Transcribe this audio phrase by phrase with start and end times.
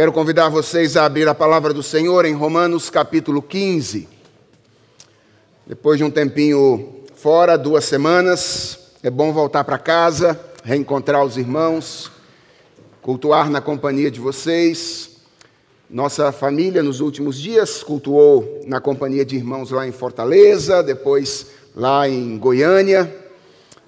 [0.00, 4.08] Quero convidar vocês a abrir a palavra do Senhor em Romanos capítulo 15.
[5.66, 12.10] Depois de um tempinho fora, duas semanas, é bom voltar para casa, reencontrar os irmãos,
[13.02, 15.18] cultuar na companhia de vocês.
[15.90, 22.08] Nossa família, nos últimos dias, cultuou na companhia de irmãos lá em Fortaleza, depois lá
[22.08, 23.14] em Goiânia,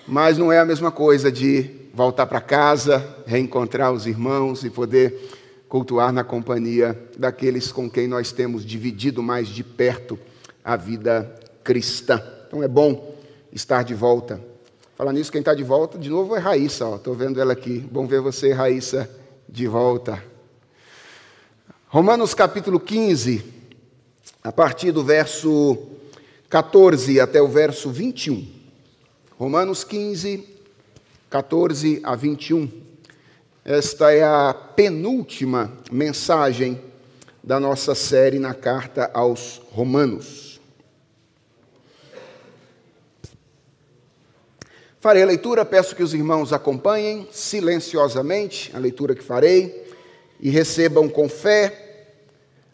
[0.07, 5.41] mas não é a mesma coisa de voltar para casa, reencontrar os irmãos e poder
[5.73, 10.19] cultuar na companhia daqueles com quem nós temos dividido mais de perto
[10.63, 12.23] a vida cristã.
[12.47, 13.17] Então é bom
[13.51, 14.39] estar de volta.
[14.95, 16.85] Falando nisso, quem está de volta de novo é Raíssa.
[16.97, 17.79] Estou vendo ela aqui.
[17.91, 19.09] Bom ver você, Raíssa,
[19.49, 20.23] de volta.
[21.89, 23.43] Romanos capítulo 15,
[24.45, 25.79] a partir do verso
[26.51, 28.47] 14 até o verso 21.
[29.39, 30.47] Romanos 15,
[31.31, 32.82] 14 a 21.
[33.65, 36.83] Esta é a penúltima mensagem
[37.41, 40.61] da nossa série na carta aos Romanos.
[44.99, 49.89] Farei a leitura, peço que os irmãos acompanhem silenciosamente a leitura que farei
[50.41, 52.07] e recebam com fé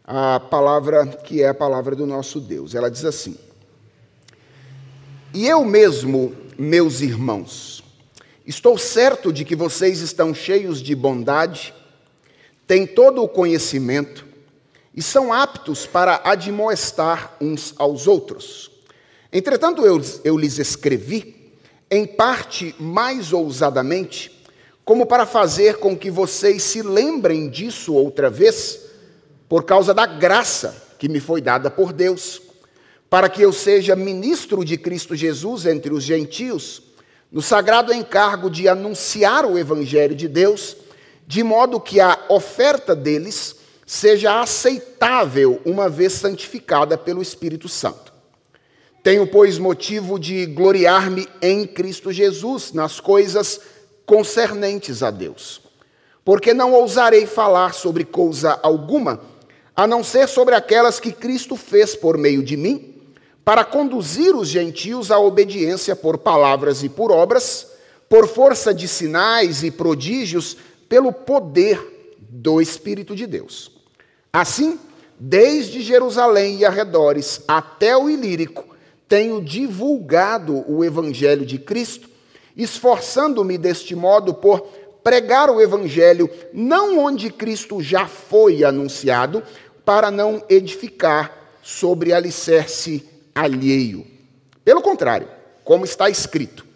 [0.03, 2.75] a palavra que é a palavra do nosso Deus.
[2.75, 3.37] Ela diz assim:
[5.35, 7.85] E eu mesmo, meus irmãos,
[8.49, 11.75] Estou certo de que vocês estão cheios de bondade,
[12.67, 14.25] têm todo o conhecimento
[14.97, 18.71] e são aptos para admoestar uns aos outros.
[19.31, 21.53] Entretanto, eu, eu lhes escrevi,
[21.91, 24.43] em parte mais ousadamente,
[24.83, 28.81] como para fazer com que vocês se lembrem disso outra vez,
[29.47, 32.41] por causa da graça que me foi dada por Deus,
[33.11, 36.88] para que eu seja ministro de Cristo Jesus entre os gentios
[37.31, 40.77] no sagrado encargo de anunciar o Evangelho de Deus,
[41.27, 48.13] de modo que a oferta deles seja aceitável, uma vez santificada pelo Espírito Santo.
[49.03, 53.61] Tenho, pois, motivo de gloriar-me em Cristo Jesus, nas coisas
[54.05, 55.61] concernentes a Deus.
[56.25, 59.21] Porque não ousarei falar sobre coisa alguma,
[59.75, 62.98] a não ser sobre aquelas que Cristo fez por meio de mim
[63.49, 67.67] para conduzir os gentios à obediência por palavras e por obras,
[68.07, 73.71] por força de sinais e prodígios, pelo poder do Espírito de Deus.
[74.31, 74.79] Assim,
[75.19, 78.67] desde Jerusalém e arredores até o Ilírico,
[79.09, 82.07] tenho divulgado o Evangelho de Cristo,
[82.55, 84.61] esforçando-me deste modo por
[85.03, 89.43] pregar o Evangelho não onde Cristo já foi anunciado,
[89.87, 94.07] para não edificar sobre alicerce alheio.
[94.65, 95.29] Pelo contrário,
[95.65, 96.67] como está escrito: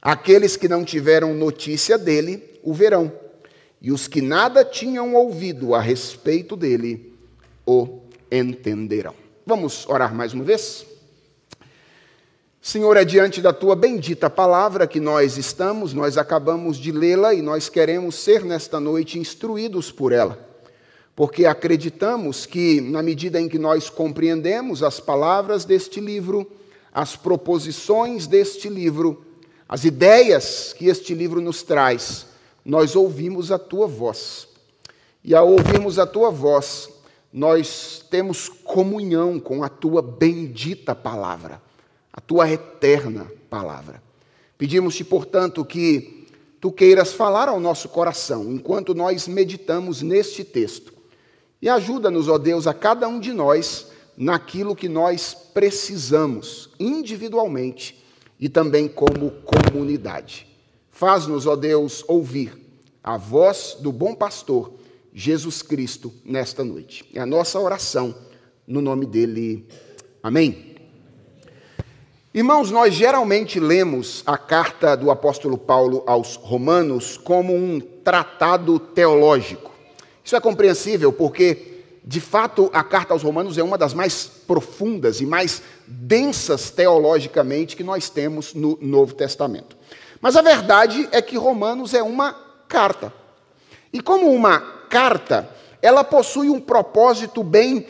[0.00, 3.12] aqueles que não tiveram notícia dele o verão,
[3.80, 7.12] e os que nada tinham ouvido a respeito dele
[7.66, 9.14] o entenderão.
[9.44, 10.86] Vamos orar mais uma vez?
[12.60, 17.42] Senhor, é diante da tua bendita palavra que nós estamos, nós acabamos de lê-la e
[17.42, 20.51] nós queremos ser nesta noite instruídos por ela
[21.14, 26.50] porque acreditamos que, na medida em que nós compreendemos as palavras deste livro,
[26.92, 29.24] as proposições deste livro,
[29.68, 32.26] as ideias que este livro nos traz,
[32.64, 34.48] nós ouvimos a tua voz.
[35.22, 36.88] E ao ouvirmos a tua voz,
[37.32, 41.60] nós temos comunhão com a tua bendita palavra,
[42.12, 44.02] a tua eterna palavra.
[44.58, 46.26] Pedimos-te, portanto, que
[46.60, 50.91] tu queiras falar ao nosso coração enquanto nós meditamos neste texto
[51.62, 53.86] e ajuda-nos, ó Deus, a cada um de nós
[54.16, 58.04] naquilo que nós precisamos, individualmente
[58.38, 60.48] e também como comunidade.
[60.90, 62.60] Faz-nos, ó Deus, ouvir
[63.02, 64.72] a voz do bom pastor,
[65.14, 67.08] Jesus Cristo, nesta noite.
[67.14, 68.12] É a nossa oração,
[68.66, 69.66] no nome dele.
[70.20, 70.76] Amém.
[72.34, 79.71] Irmãos, nós geralmente lemos a carta do apóstolo Paulo aos Romanos como um tratado teológico.
[80.24, 85.20] Isso é compreensível porque, de fato, a carta aos Romanos é uma das mais profundas
[85.20, 89.76] e mais densas teologicamente que nós temos no Novo Testamento.
[90.20, 92.32] Mas a verdade é que Romanos é uma
[92.68, 93.12] carta.
[93.92, 95.48] E como uma carta,
[95.82, 97.80] ela possui um propósito bem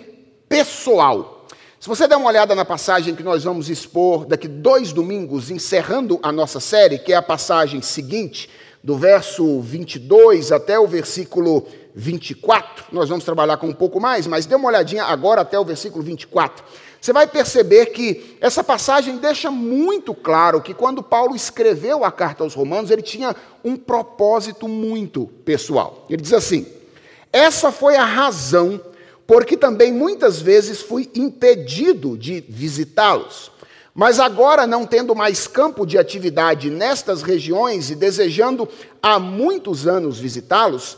[0.48, 1.46] pessoal.
[1.78, 6.18] Se você der uma olhada na passagem que nós vamos expor daqui dois domingos, encerrando
[6.22, 8.48] a nossa série, que é a passagem seguinte,
[8.82, 14.46] do verso 22 até o versículo 24, nós vamos trabalhar com um pouco mais, mas
[14.46, 16.64] dê uma olhadinha agora até o versículo 24.
[17.00, 22.44] Você vai perceber que essa passagem deixa muito claro que quando Paulo escreveu a carta
[22.44, 23.34] aos Romanos, ele tinha
[23.64, 26.06] um propósito muito pessoal.
[26.08, 26.64] Ele diz assim:
[27.32, 28.80] Essa foi a razão
[29.26, 33.50] porque também muitas vezes fui impedido de visitá-los.
[33.94, 38.68] Mas agora, não tendo mais campo de atividade nestas regiões e desejando
[39.02, 40.96] há muitos anos visitá-los,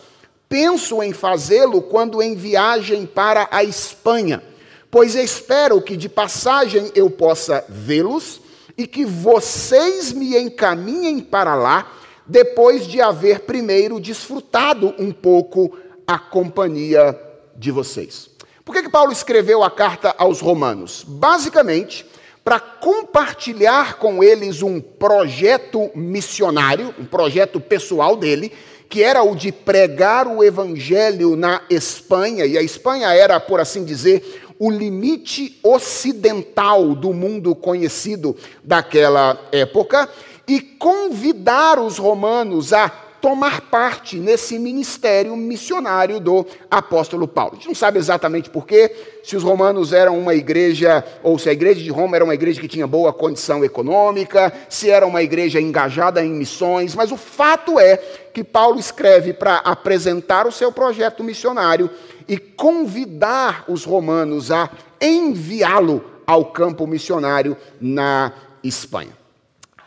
[0.49, 4.43] penso em fazê-lo quando em viagem para a Espanha,
[4.91, 8.41] pois espero que de passagem eu possa vê-los
[8.79, 11.93] e que vocês me encaminhem para lá,
[12.27, 15.77] depois de haver primeiro desfrutado um pouco
[16.07, 17.19] a companhia
[17.57, 18.31] de vocês.
[18.65, 21.05] Por que, que Paulo escreveu a carta aos Romanos?
[21.07, 22.07] Basicamente,
[22.45, 28.53] para compartilhar com eles um projeto missionário, um projeto pessoal dele,
[28.89, 33.83] que era o de pregar o evangelho na Espanha, e a Espanha era, por assim
[33.83, 40.09] dizer, o limite ocidental do mundo conhecido daquela época,
[40.47, 42.89] e convidar os romanos a
[43.25, 47.53] tomar parte nesse ministério missionário do apóstolo Paulo.
[47.53, 51.53] A gente não sabe exatamente porquê, se os romanos eram uma igreja, ou se a
[51.55, 55.59] igreja de Roma era uma igreja que tinha boa condição econômica, se era uma igreja
[55.59, 61.25] engajada em missões, mas o fato é que Paulo escreve para apresentar o seu projeto
[61.25, 61.89] missionário
[62.29, 64.69] e convidar os romanos a
[65.01, 69.17] enviá-lo ao campo missionário na Espanha.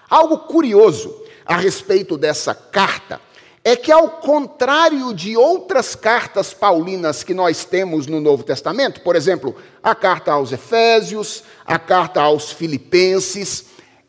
[0.10, 3.27] Algo curioso a respeito dessa carta
[3.68, 9.14] é que, ao contrário de outras cartas paulinas que nós temos no Novo Testamento, por
[9.14, 13.66] exemplo, a carta aos Efésios, a carta aos Filipenses,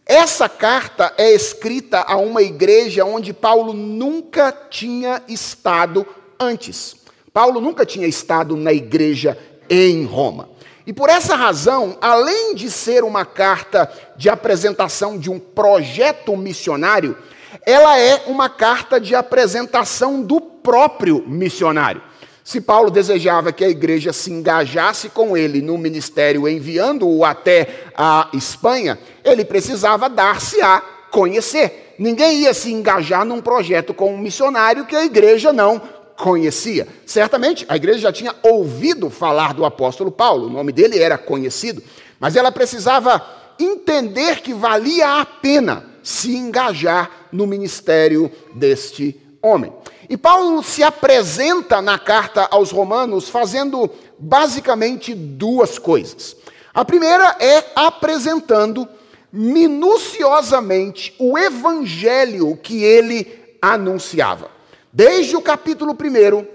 [0.06, 6.06] essa carta é escrita a uma igreja onde Paulo nunca tinha estado
[6.38, 6.94] antes.
[7.32, 9.36] Paulo nunca tinha estado na igreja
[9.68, 10.50] em Roma.
[10.86, 17.18] E por essa razão, além de ser uma carta de apresentação de um projeto missionário,
[17.64, 22.02] ela é uma carta de apresentação do próprio missionário.
[22.44, 28.30] Se Paulo desejava que a igreja se engajasse com ele no ministério, enviando-o até a
[28.32, 31.94] Espanha, ele precisava dar-se a conhecer.
[31.98, 35.78] Ninguém ia se engajar num projeto com um missionário que a igreja não
[36.16, 36.88] conhecia.
[37.04, 41.82] Certamente a igreja já tinha ouvido falar do apóstolo Paulo, o nome dele era conhecido,
[42.18, 43.24] mas ela precisava
[43.58, 49.70] entender que valia a pena se engajar no ministério deste homem.
[50.08, 56.34] E Paulo se apresenta na carta aos Romanos fazendo basicamente duas coisas.
[56.72, 58.88] A primeira é apresentando
[59.30, 64.50] minuciosamente o evangelho que ele anunciava.
[64.90, 66.46] Desde o capítulo 1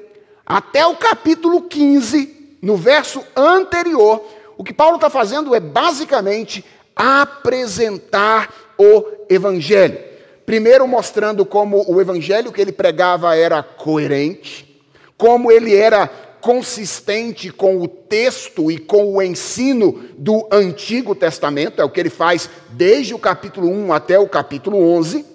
[0.43, 4.19] até o capítulo 15, no verso anterior,
[4.57, 6.65] o que Paulo está fazendo é basicamente
[6.95, 9.99] apresentar o Evangelho.
[10.45, 14.81] Primeiro, mostrando como o Evangelho que ele pregava era coerente,
[15.17, 16.07] como ele era
[16.41, 22.09] consistente com o texto e com o ensino do Antigo Testamento, é o que ele
[22.09, 25.25] faz desde o capítulo 1 até o capítulo 11,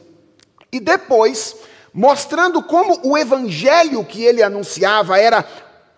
[0.70, 1.56] e depois,
[1.94, 5.42] mostrando como o Evangelho que ele anunciava era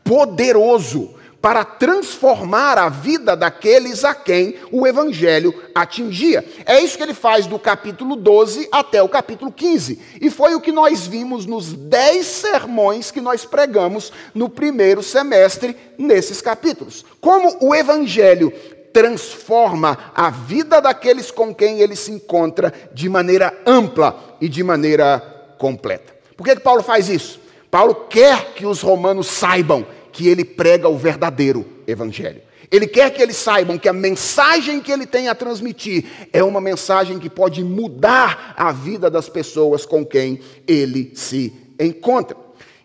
[0.04, 6.44] poderoso para transformar a vida daqueles a quem o evangelho atingia.
[6.66, 10.19] É isso que ele faz do capítulo 12 até o capítulo 15.
[10.20, 15.76] E foi o que nós vimos nos dez sermões que nós pregamos no primeiro semestre
[15.96, 17.04] nesses capítulos.
[17.20, 18.52] Como o evangelho
[18.92, 25.20] transforma a vida daqueles com quem ele se encontra de maneira ampla e de maneira
[25.59, 26.14] completa.
[26.37, 27.40] Por que, que Paulo faz isso?
[27.70, 32.43] Paulo quer que os romanos saibam que ele prega o verdadeiro evangelho.
[32.71, 36.61] Ele quer que eles saibam que a mensagem que ele tem a transmitir é uma
[36.61, 42.37] mensagem que pode mudar a vida das pessoas com quem ele se encontra.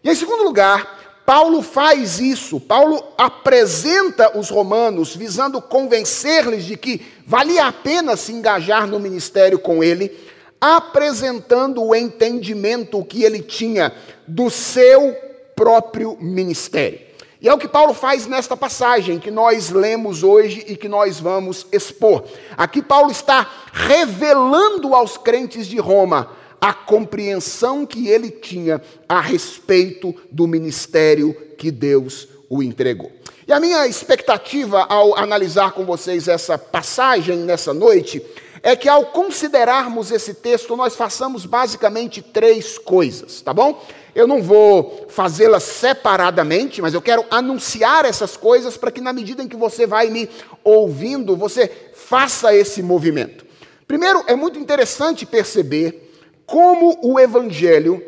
[0.04, 2.60] E em segundo lugar, Paulo faz isso.
[2.60, 9.60] Paulo apresenta os romanos visando convencer-lhes de que valia a pena se engajar no ministério
[9.60, 10.12] com ele,
[10.60, 13.94] apresentando o entendimento que ele tinha
[14.28, 15.16] do seu
[15.56, 17.05] próprio ministério.
[17.46, 21.20] E é o que Paulo faz nesta passagem que nós lemos hoje e que nós
[21.20, 22.24] vamos expor.
[22.58, 30.12] Aqui Paulo está revelando aos crentes de Roma a compreensão que ele tinha a respeito
[30.32, 33.12] do ministério que Deus o entregou.
[33.48, 38.26] E a minha expectativa ao analisar com vocês essa passagem nessa noite
[38.64, 43.80] é que ao considerarmos esse texto, nós façamos basicamente três coisas, tá bom?
[44.16, 49.44] Eu não vou fazê-las separadamente, mas eu quero anunciar essas coisas para que, na medida
[49.44, 50.30] em que você vai me
[50.64, 53.46] ouvindo, você faça esse movimento.
[53.86, 56.12] Primeiro, é muito interessante perceber
[56.46, 58.02] como o Evangelho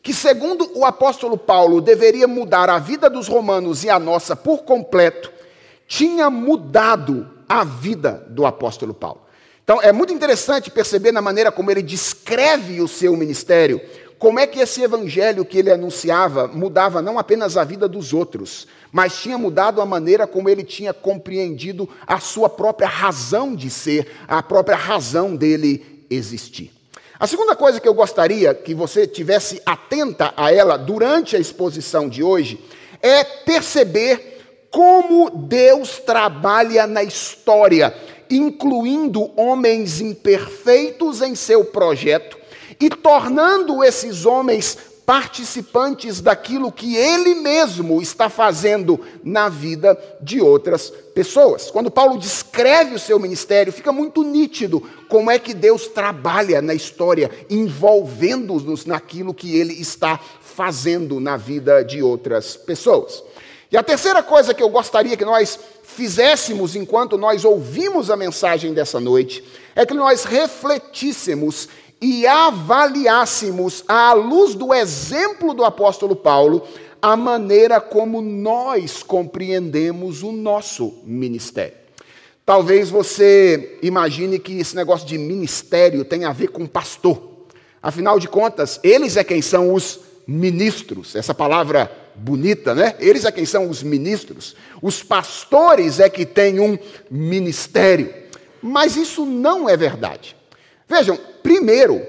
[0.00, 4.62] que, segundo o apóstolo Paulo, deveria mudar a vida dos romanos e a nossa por
[4.62, 5.32] completo,
[5.86, 9.22] tinha mudado a vida do apóstolo Paulo.
[9.62, 13.80] Então, é muito interessante perceber na maneira como ele descreve o seu ministério,
[14.22, 18.68] como é que esse evangelho que ele anunciava mudava não apenas a vida dos outros,
[18.92, 24.06] mas tinha mudado a maneira como ele tinha compreendido a sua própria razão de ser,
[24.28, 26.70] a própria razão dele existir.
[27.18, 32.08] A segunda coisa que eu gostaria que você tivesse atenta a ela durante a exposição
[32.08, 32.60] de hoje
[33.02, 34.38] é perceber
[34.70, 37.92] como Deus trabalha na história,
[38.30, 42.40] incluindo homens imperfeitos em seu projeto
[42.82, 50.90] e tornando esses homens participantes daquilo que ele mesmo está fazendo na vida de outras
[51.14, 51.70] pessoas.
[51.70, 56.74] Quando Paulo descreve o seu ministério, fica muito nítido como é que Deus trabalha na
[56.74, 63.22] história, envolvendo-nos naquilo que ele está fazendo na vida de outras pessoas.
[63.70, 68.74] E a terceira coisa que eu gostaria que nós fizéssemos enquanto nós ouvimos a mensagem
[68.74, 71.68] dessa noite é que nós refletíssemos
[72.02, 76.66] e avaliássemos, à luz do exemplo do apóstolo Paulo,
[77.00, 81.74] a maneira como nós compreendemos o nosso ministério.
[82.44, 87.22] Talvez você imagine que esse negócio de ministério tem a ver com pastor.
[87.80, 91.14] Afinal de contas, eles é quem são os ministros.
[91.14, 92.96] Essa palavra bonita, né?
[92.98, 94.56] Eles é quem são os ministros.
[94.82, 96.76] Os pastores é que têm um
[97.08, 98.12] ministério.
[98.60, 100.36] Mas isso não é verdade.
[100.88, 102.00] Vejam, primeiro,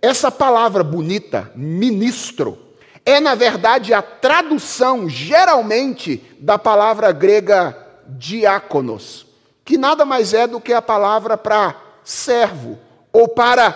[0.00, 2.58] essa palavra bonita, ministro,
[3.04, 7.76] é na verdade a tradução, geralmente, da palavra grega
[8.08, 9.26] diáconos,
[9.64, 12.78] que nada mais é do que a palavra para servo
[13.12, 13.74] ou para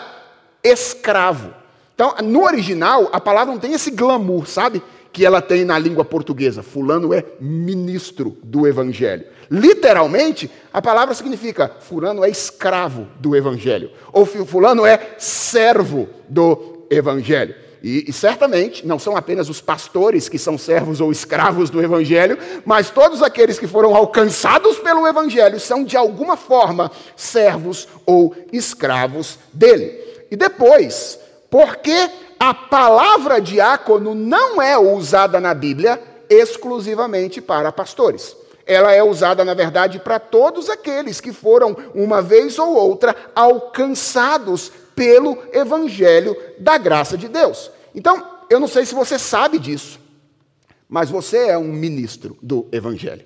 [0.63, 1.55] escravo.
[1.95, 4.83] Então, no original, a palavra não tem esse glamour, sabe?
[5.13, 6.63] Que ela tem na língua portuguesa.
[6.63, 9.25] Fulano é ministro do evangelho.
[9.51, 17.55] Literalmente, a palavra significa fulano é escravo do evangelho, ou fulano é servo do evangelho.
[17.83, 22.39] E, e, certamente não são apenas os pastores que são servos ou escravos do Evangelho,
[22.65, 29.39] mas todos aqueles que foram alcançados pelo Evangelho são de alguma forma servos ou escravos
[29.53, 29.99] dele.
[30.31, 38.35] E depois, porque a palavra diácono não é usada na Bíblia exclusivamente para pastores
[38.71, 44.71] ela é usada, na verdade, para todos aqueles que foram, uma vez ou outra, alcançados
[44.95, 47.69] pelo Evangelho da graça de Deus.
[47.93, 49.99] Então, eu não sei se você sabe disso,
[50.89, 53.25] mas você é um ministro do Evangelho.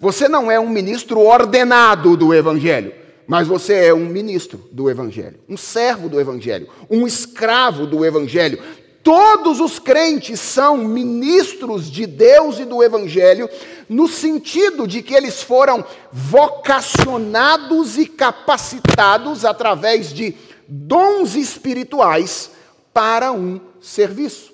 [0.00, 2.92] Você não é um ministro ordenado do Evangelho,
[3.26, 8.62] mas você é um ministro do Evangelho, um servo do Evangelho, um escravo do Evangelho.
[9.02, 13.48] Todos os crentes são ministros de Deus e do Evangelho,
[13.88, 20.36] no sentido de que eles foram vocacionados e capacitados através de
[20.68, 22.52] dons espirituais
[22.94, 24.52] para um serviço.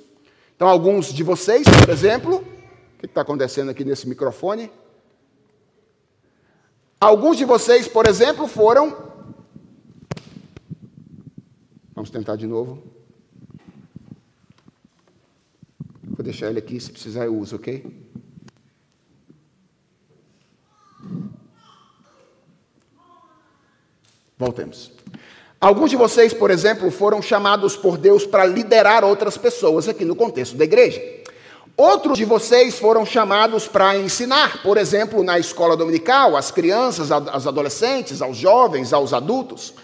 [0.56, 4.70] Então, alguns de vocês, por exemplo, o que está acontecendo aqui nesse microfone?
[7.00, 8.96] Alguns de vocês, por exemplo, foram.
[11.94, 12.82] Vamos tentar de novo.
[16.02, 18.08] Vou deixar ele aqui, se precisar eu uso, ok?
[24.36, 24.92] Voltemos.
[25.60, 30.16] Alguns de vocês, por exemplo, foram chamados por Deus para liderar outras pessoas aqui no
[30.16, 31.00] contexto da igreja.
[31.80, 37.46] Outros de vocês foram chamados para ensinar, por exemplo, na escola dominical, às crianças, aos
[37.46, 39.74] adolescentes, aos jovens, aos adultos.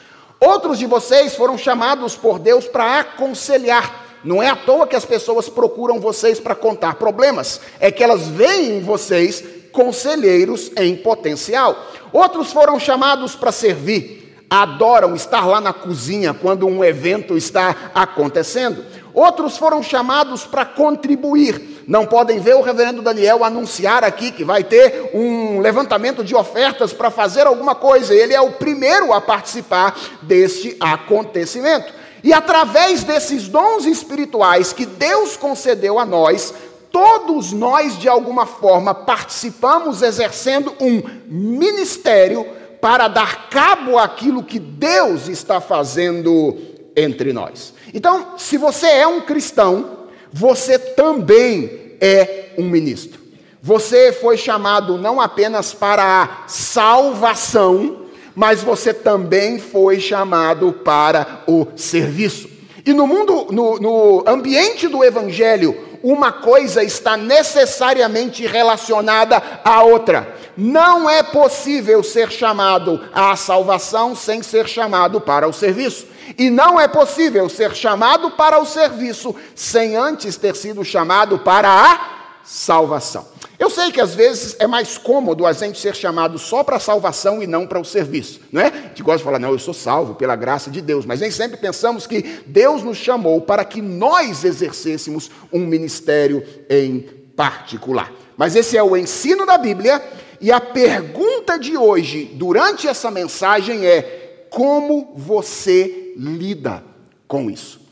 [0.41, 5.05] Outros de vocês foram chamados por Deus para aconselhar, não é à toa que as
[5.05, 11.77] pessoas procuram vocês para contar problemas, é que elas veem em vocês conselheiros em potencial.
[12.13, 18.85] Outros foram chamados para servir, adoram estar lá na cozinha quando um evento está acontecendo.
[19.15, 21.74] Outros foram chamados para contribuir.
[21.87, 26.93] Não podem ver o reverendo Daniel anunciar aqui que vai ter um levantamento de ofertas
[26.93, 28.15] para fazer alguma coisa.
[28.15, 31.93] Ele é o primeiro a participar deste acontecimento.
[32.23, 36.55] E através desses dons espirituais que Deus concedeu a nós,
[36.91, 42.47] todos nós, de alguma forma, participamos exercendo um ministério
[42.81, 46.57] para dar cabo àquilo que Deus está fazendo
[46.97, 47.75] entre nós.
[47.93, 49.94] Então, se você é um cristão,
[50.37, 53.21] você também é um ministro.
[53.63, 61.69] Você foi chamado não apenas para a salvação, mas você também foi chamado para o
[61.77, 62.51] serviço.
[62.85, 70.37] E no mundo, no, no ambiente do evangelho, uma coisa está necessariamente relacionada à outra.
[70.55, 76.07] Não é possível ser chamado à salvação sem ser chamado para o serviço.
[76.37, 81.71] E não é possível ser chamado para o serviço sem antes ter sido chamado para
[81.71, 83.27] a salvação.
[83.59, 86.81] Eu sei que às vezes é mais cômodo a gente ser chamado só para a
[86.81, 88.67] salvação e não para o serviço, não é?
[88.67, 91.31] A gente gosta de falar, não, eu sou salvo pela graça de Deus, mas nem
[91.31, 97.01] sempre pensamos que Deus nos chamou para que nós exercêssemos um ministério em
[97.37, 98.13] particular.
[98.37, 100.03] Mas esse é o ensino da Bíblia
[100.41, 106.85] e a pergunta de hoje, durante essa mensagem, é: como você lida
[107.27, 107.84] com isso?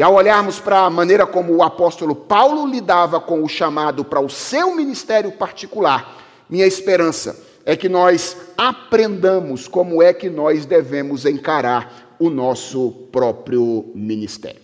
[0.00, 4.18] E ao olharmos para a maneira como o apóstolo Paulo lidava com o chamado para
[4.18, 6.16] o seu ministério particular,
[6.48, 13.92] minha esperança é que nós aprendamos como é que nós devemos encarar o nosso próprio
[13.94, 14.62] ministério.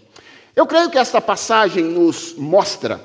[0.57, 2.99] Eu creio que esta passagem nos mostra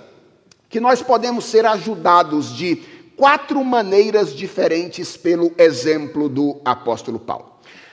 [0.69, 2.77] que nós podemos ser ajudados de
[3.17, 7.51] quatro maneiras diferentes pelo exemplo do apóstolo Paulo.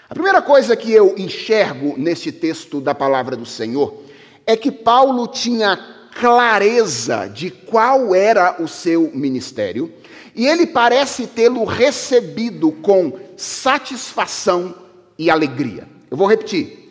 [0.08, 4.06] A primeira coisa que eu enxergo nesse texto da palavra do Senhor
[4.48, 5.78] é que Paulo tinha
[6.18, 9.92] clareza de qual era o seu ministério
[10.34, 14.74] e ele parece tê-lo recebido com satisfação
[15.18, 15.86] e alegria.
[16.10, 16.90] Eu vou repetir.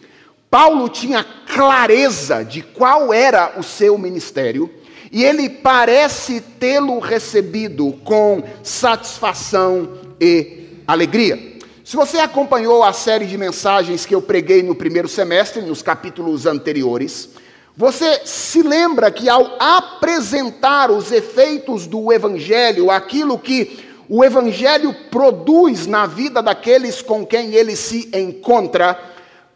[0.52, 4.70] Paulo tinha clareza de qual era o seu ministério
[5.12, 11.58] e ele parece tê-lo recebido com satisfação e alegria.
[11.84, 16.46] Se você acompanhou a série de mensagens que eu preguei no primeiro semestre, nos capítulos
[16.46, 17.30] anteriores,
[17.78, 25.86] você se lembra que ao apresentar os efeitos do Evangelho, aquilo que o Evangelho produz
[25.86, 29.00] na vida daqueles com quem ele se encontra,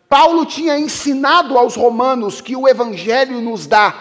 [0.07, 3.91] Paulo tinha ensinado aos romanos que o Evangelho nos dá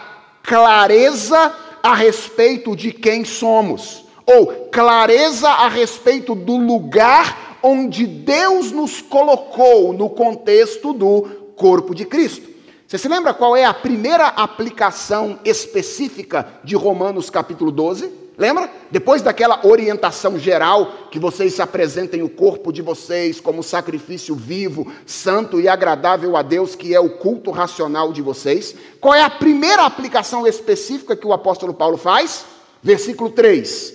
[0.43, 9.01] clareza a respeito de quem somos, ou clareza a respeito do lugar onde Deus nos
[9.01, 11.23] colocou no contexto do
[11.57, 12.50] corpo de Cristo.
[12.91, 18.11] Você se lembra qual é a primeira aplicação específica de Romanos capítulo 12?
[18.37, 18.69] Lembra?
[18.91, 24.93] Depois daquela orientação geral que vocês se apresentem o corpo de vocês como sacrifício vivo,
[25.07, 28.75] santo e agradável a Deus, que é o culto racional de vocês.
[29.01, 32.45] Qual é a primeira aplicação específica que o apóstolo Paulo faz?
[32.83, 33.95] Versículo 3.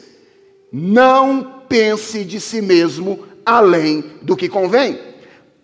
[0.71, 4.97] Não pense de si mesmo além do que convém.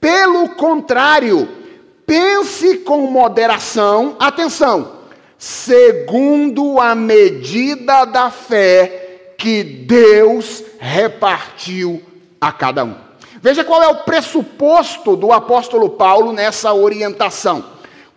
[0.02, 1.61] Pelo contrário,
[2.06, 4.94] pense com moderação, atenção,
[5.38, 12.02] segundo a medida da fé que Deus repartiu
[12.40, 12.96] a cada um.
[13.42, 17.66] Veja qual é o pressuposto do apóstolo Paulo nessa orientação.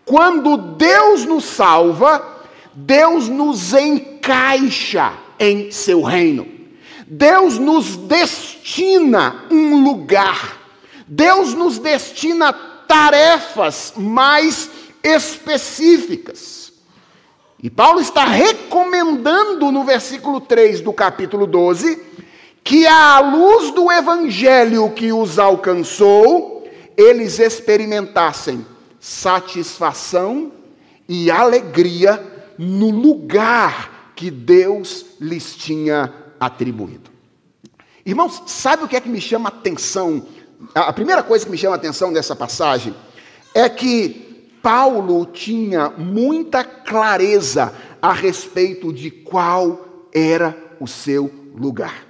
[0.04, 2.22] Quando Deus nos salva,
[2.74, 6.46] Deus nos encaixa em seu reino.
[7.06, 10.58] Deus nos destina um lugar.
[11.06, 12.52] Deus nos destina
[12.86, 14.70] tarefas mais
[15.02, 16.72] específicas.
[17.62, 22.00] E Paulo está recomendando no versículo 3 do capítulo 12
[22.62, 26.66] que, à luz do evangelho que os alcançou,
[26.96, 28.66] eles experimentassem
[28.98, 30.52] satisfação
[31.06, 32.22] e alegria
[32.58, 37.10] no lugar que Deus lhes tinha atribuído.
[38.06, 40.26] Irmãos, sabe o que é que me chama atenção
[40.74, 42.94] a primeira coisa que me chama a atenção dessa passagem
[43.54, 52.06] é que Paulo tinha muita clareza a respeito de qual era o seu lugar.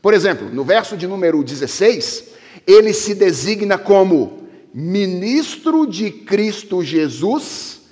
[0.00, 2.24] Por exemplo, no verso de número 16,
[2.66, 7.82] ele se designa como ministro de Cristo Jesus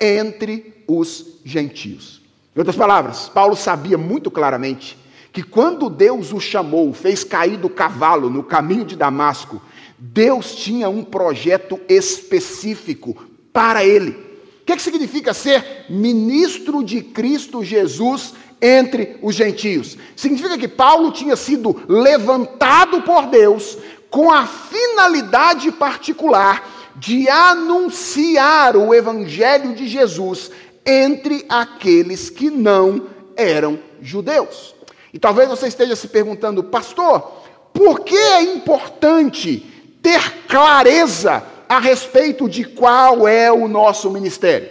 [0.00, 2.22] entre os gentios.
[2.54, 4.98] Em outras palavras, Paulo sabia muito claramente
[5.40, 9.58] que quando Deus o chamou, fez cair do cavalo no caminho de Damasco,
[9.98, 13.16] Deus tinha um projeto específico
[13.50, 14.10] para ele.
[14.10, 19.96] O que, é que significa ser ministro de Cristo Jesus entre os gentios?
[20.14, 23.78] Significa que Paulo tinha sido levantado por Deus
[24.10, 30.50] com a finalidade particular de anunciar o evangelho de Jesus
[30.84, 34.78] entre aqueles que não eram judeus.
[35.12, 37.32] E talvez você esteja se perguntando, pastor,
[37.72, 39.60] por que é importante
[40.02, 44.68] ter clareza a respeito de qual é o nosso ministério?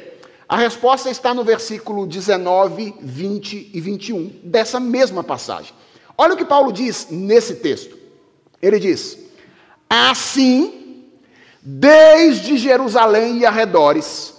[0.47, 5.73] A resposta está no versículo 19, 20 e 21 dessa mesma passagem.
[6.17, 7.95] Olha o que Paulo diz nesse texto.
[8.61, 9.17] Ele diz:
[9.87, 11.05] Assim,
[11.61, 14.33] desde Jerusalém e arredores,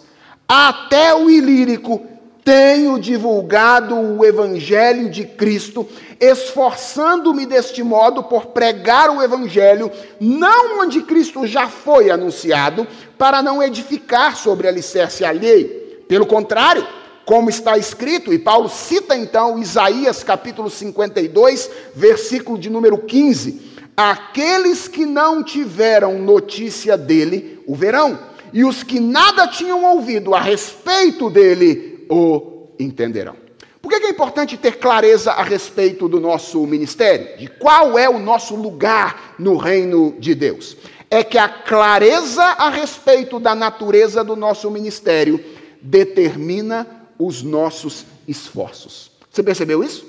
[0.48, 2.04] até o Ilírico,
[2.44, 5.86] tenho divulgado o Evangelho de Cristo,
[6.18, 12.86] esforçando-me deste modo por pregar o Evangelho, não onde Cristo já foi anunciado,
[13.18, 15.68] para não edificar sobre alicerce alheio.
[16.08, 16.86] Pelo contrário,
[17.24, 24.88] como está escrito, e Paulo cita então Isaías capítulo 52, versículo de número 15: Aqueles
[24.88, 28.18] que não tiveram notícia dele o verão,
[28.52, 33.36] e os que nada tinham ouvido a respeito dele o entenderão.
[33.80, 37.38] Por que é importante ter clareza a respeito do nosso ministério?
[37.38, 40.76] De qual é o nosso lugar no reino de Deus?
[41.08, 45.42] É que a clareza a respeito da natureza do nosso ministério
[45.80, 46.86] determina
[47.18, 49.10] os nossos esforços.
[49.30, 50.06] Você percebeu isso?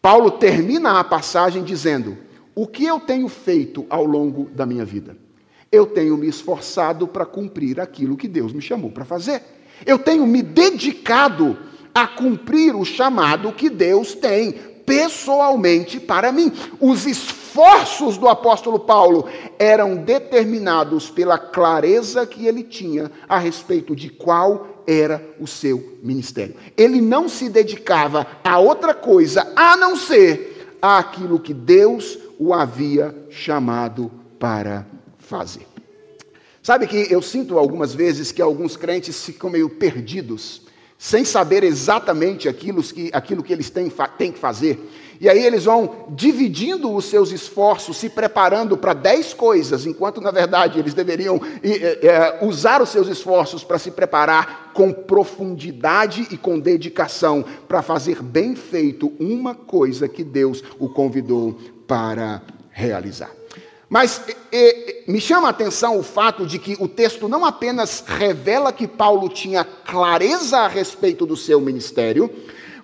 [0.00, 2.16] Paulo termina a passagem dizendo:
[2.54, 5.16] O que eu tenho feito ao longo da minha vida?
[5.70, 9.42] Eu tenho me esforçado para cumprir aquilo que Deus me chamou para fazer.
[9.86, 11.56] Eu tenho me dedicado
[11.94, 14.52] a cumprir o chamado que Deus tem
[14.84, 16.52] pessoalmente para mim.
[16.80, 19.26] Os esforços do apóstolo Paulo
[19.58, 26.56] eram determinados pela clareza que ele tinha a respeito de qual era o seu ministério.
[26.76, 33.14] Ele não se dedicava a outra coisa a não ser aquilo que Deus o havia
[33.30, 34.86] chamado para
[35.18, 35.73] fazer.
[36.64, 40.62] Sabe que eu sinto algumas vezes que alguns crentes ficam meio perdidos,
[40.96, 44.80] sem saber exatamente aquilo que, aquilo que eles têm, têm que fazer.
[45.20, 50.30] E aí eles vão dividindo os seus esforços, se preparando para dez coisas, enquanto na
[50.30, 56.58] verdade eles deveriam é, usar os seus esforços para se preparar com profundidade e com
[56.58, 63.43] dedicação para fazer bem feito uma coisa que Deus o convidou para realizar.
[63.94, 68.72] Mas e, me chama a atenção o fato de que o texto não apenas revela
[68.72, 72.28] que Paulo tinha clareza a respeito do seu ministério,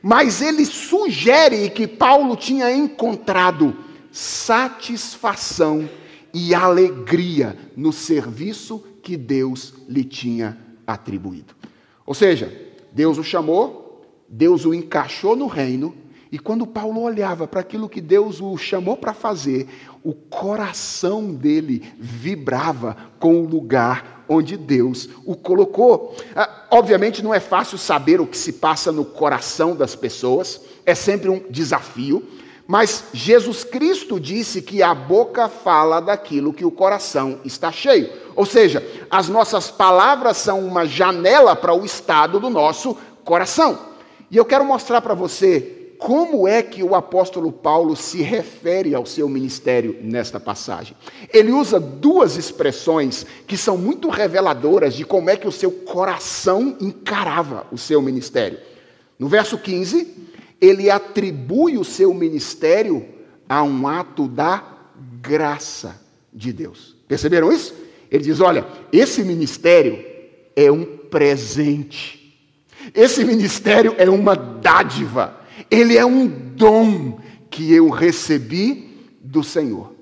[0.01, 3.77] mas ele sugere que Paulo tinha encontrado
[4.13, 5.91] satisfação
[6.33, 11.57] e alegria no serviço que Deus lhe tinha atribuído.
[12.07, 12.57] Ou seja,
[12.93, 15.93] Deus o chamou, Deus o encaixou no reino,
[16.33, 19.67] e quando Paulo olhava para aquilo que Deus o chamou para fazer,
[20.03, 26.17] o coração dele vibrava com o lugar onde Deus o colocou.
[26.35, 30.95] Ah, obviamente não é fácil saber o que se passa no coração das pessoas, é
[30.95, 32.27] sempre um desafio,
[32.67, 38.09] mas Jesus Cristo disse que a boca fala daquilo que o coração está cheio.
[38.37, 43.77] Ou seja, as nossas palavras são uma janela para o estado do nosso coração.
[44.31, 49.05] E eu quero mostrar para você como é que o apóstolo Paulo se refere ao
[49.05, 50.97] seu ministério nesta passagem.
[51.33, 56.75] Ele usa duas expressões que são muito reveladoras de como é que o seu coração
[56.81, 58.59] encarava o seu ministério.
[59.19, 60.09] No verso 15,
[60.59, 63.07] ele atribui o seu ministério
[63.47, 64.65] a um ato da
[65.21, 66.01] graça
[66.33, 66.97] de Deus.
[67.07, 67.75] Perceberam isso?
[68.11, 70.03] Ele diz: olha, esse ministério
[70.57, 72.21] é um presente.
[72.95, 75.40] Esse ministério é uma dádiva.
[75.71, 77.19] Ele é um dom
[77.51, 79.93] que eu recebi do Senhor.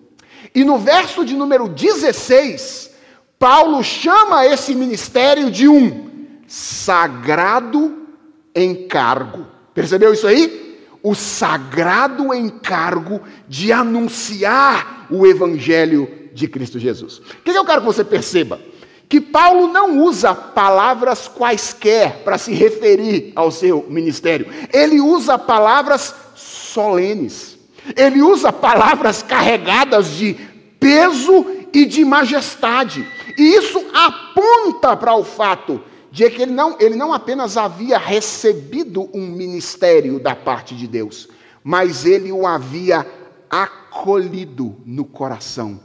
[0.54, 2.90] E no verso de número 16,
[3.38, 6.08] Paulo chama esse ministério de um
[6.46, 8.06] sagrado
[8.54, 9.46] encargo.
[9.74, 10.80] Percebeu isso aí?
[11.02, 17.18] O sagrado encargo de anunciar o evangelho de Cristo Jesus.
[17.18, 18.60] O que eu quero que você perceba?
[19.08, 24.46] Que Paulo não usa palavras quaisquer para se referir ao seu ministério.
[24.72, 27.56] Ele usa palavras solenes.
[27.96, 30.34] Ele usa palavras carregadas de
[30.78, 33.06] peso e de majestade.
[33.38, 39.08] E isso aponta para o fato de que ele não, ele não apenas havia recebido
[39.14, 41.28] um ministério da parte de Deus,
[41.62, 43.06] mas ele o havia
[43.48, 45.80] acolhido no coração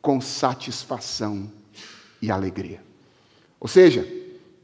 [0.00, 1.50] com satisfação
[2.22, 2.80] e alegria.
[3.60, 4.06] Ou seja,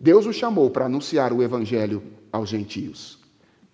[0.00, 3.18] Deus o chamou para anunciar o evangelho aos gentios.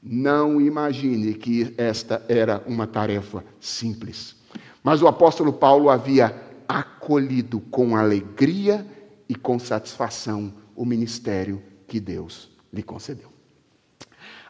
[0.02, 4.34] Não imagine que esta era uma tarefa simples.
[4.82, 6.34] Mas o apóstolo Paulo havia
[6.66, 8.86] acolhido com alegria
[9.28, 13.28] e com satisfação o ministério que Deus lhe concedeu.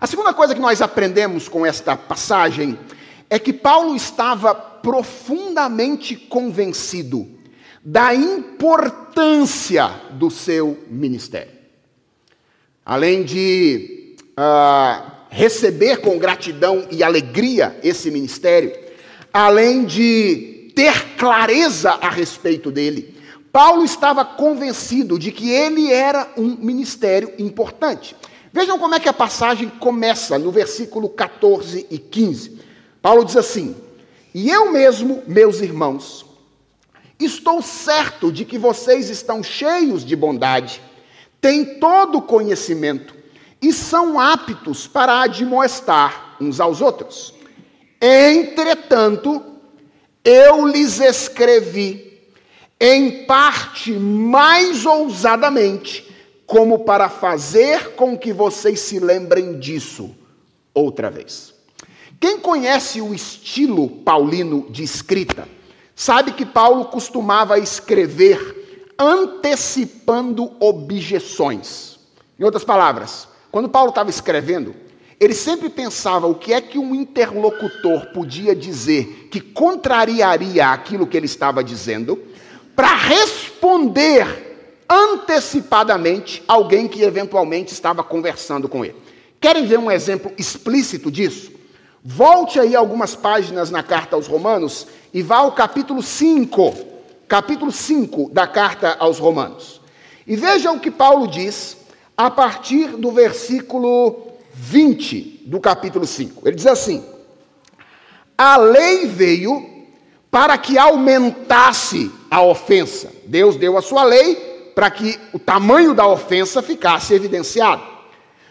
[0.01, 2.79] A segunda coisa que nós aprendemos com esta passagem
[3.31, 7.34] é que Paulo estava profundamente convencido
[7.85, 11.53] da importância do seu ministério.
[12.85, 18.73] Além de uh, receber com gratidão e alegria esse ministério,
[19.33, 23.15] além de ter clareza a respeito dele,
[23.53, 28.17] Paulo estava convencido de que ele era um ministério importante.
[28.53, 32.59] Vejam como é que a passagem começa no versículo 14 e 15.
[33.03, 33.77] Paulo diz assim:
[34.33, 36.25] E eu mesmo, meus irmãos,
[37.25, 40.81] estou certo de que vocês estão cheios de bondade,
[41.41, 43.15] têm todo o conhecimento
[43.61, 47.35] e são aptos para admoestar uns aos outros.
[48.01, 49.43] Entretanto,
[50.25, 52.15] eu lhes escrevi
[52.81, 56.13] em parte mais ousadamente,
[56.47, 60.15] como para fazer com que vocês se lembrem disso
[60.75, 61.55] outra vez.
[62.21, 65.49] Quem conhece o estilo paulino de escrita,
[65.95, 71.99] sabe que Paulo costumava escrever antecipando objeções.
[72.39, 74.75] Em outras palavras, quando Paulo estava escrevendo,
[75.21, 81.17] ele sempre pensava o que é que um interlocutor podia dizer que contrariaria aquilo que
[81.17, 82.21] ele estava dizendo
[82.75, 84.53] para responder
[84.89, 88.97] antecipadamente alguém que eventualmente estava conversando com ele.
[89.41, 91.53] Querem ver um exemplo explícito disso?
[92.07, 96.75] Volte aí algumas páginas na carta aos Romanos e vá ao capítulo 5,
[97.27, 99.81] capítulo 5 da carta aos Romanos.
[100.27, 101.79] E veja o que Paulo diz
[102.15, 104.17] a partir do versículo
[104.53, 106.47] 20 do capítulo 5.
[106.47, 107.03] Ele diz assim:
[108.37, 109.67] A lei veio
[110.31, 113.11] para que aumentasse a ofensa.
[113.25, 117.83] Deus deu a sua lei para que o tamanho da ofensa ficasse evidenciado.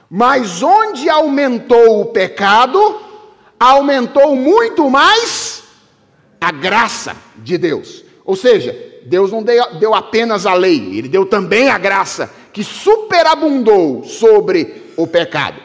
[0.10, 3.13] Mas onde aumentou o pecado,
[3.64, 5.64] aumentou muito mais
[6.40, 8.04] a graça de Deus.
[8.26, 12.62] Ou seja, Deus não deu, deu apenas a lei, ele deu também a graça, que
[12.62, 15.62] superabundou sobre o pecado,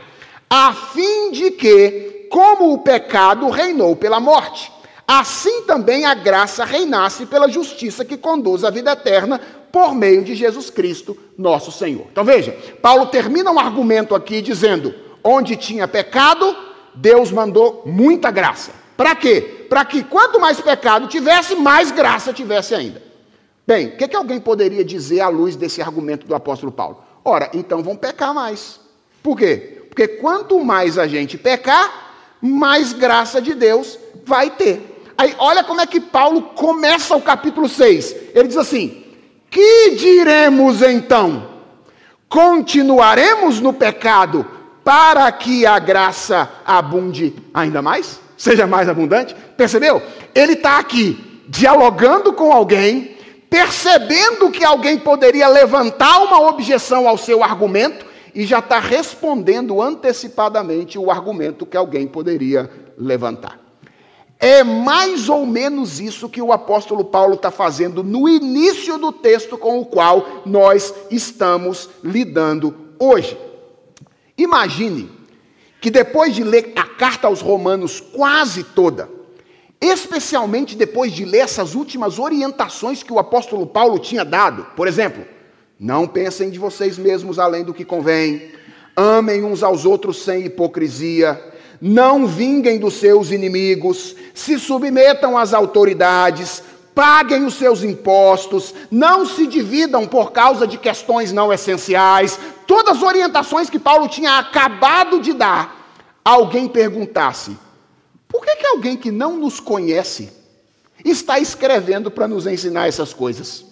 [0.49, 4.73] a fim de que, como o pecado reinou pela morte,
[5.07, 9.41] assim também a graça reinasse pela justiça que conduz à vida eterna
[9.73, 12.07] por meio de Jesus Cristo, nosso Senhor.
[12.13, 18.73] Então veja, Paulo termina um argumento aqui dizendo: onde tinha pecado, Deus mandou muita graça.
[18.97, 19.67] Para quê?
[19.69, 23.03] Para que quanto mais pecado tivesse, mais graça tivesse ainda.
[23.67, 27.05] Bem, o que, que alguém poderia dizer à luz desse argumento do apóstolo Paulo?
[27.25, 28.81] Ora, então vão pecar mais.
[29.23, 29.83] Por quê?
[29.89, 35.05] Porque quanto mais a gente pecar, mais graça de Deus vai ter.
[35.17, 38.17] Aí olha como é que Paulo começa o capítulo 6.
[38.35, 39.05] Ele diz assim:
[39.51, 41.49] Que diremos então?
[42.29, 44.47] Continuaremos no pecado
[44.85, 48.21] para que a graça abunde ainda mais?
[48.37, 49.35] Seja mais abundante?
[49.57, 50.01] Percebeu?
[50.35, 53.17] Ele está aqui dialogando com alguém,
[53.51, 60.99] percebendo que alguém poderia levantar uma objeção ao seu argumento e já está respondendo antecipadamente
[60.99, 63.59] o argumento que alguém poderia levantar.
[64.39, 69.59] É mais ou menos isso que o apóstolo Paulo está fazendo no início do texto
[69.59, 73.37] com o qual nós estamos lidando hoje.
[74.39, 75.11] Imagine
[75.81, 79.11] que depois de ler a carta aos Romanos quase toda,
[79.81, 85.25] especialmente depois de ler essas últimas orientações que o apóstolo Paulo tinha dado, por exemplo,
[85.79, 88.53] não pensem de vocês mesmos além do que convém,
[88.97, 96.63] amem uns aos outros sem hipocrisia não vinguem dos seus inimigos, se submetam às autoridades,
[96.99, 102.37] paguem os seus impostos, não se dividam por causa de questões não essenciais.
[102.67, 107.57] Todas as orientações que Paulo tinha acabado de dar, alguém perguntasse:
[108.27, 110.33] por que, que alguém que não nos conhece
[111.05, 113.65] está escrevendo para nos ensinar essas coisas?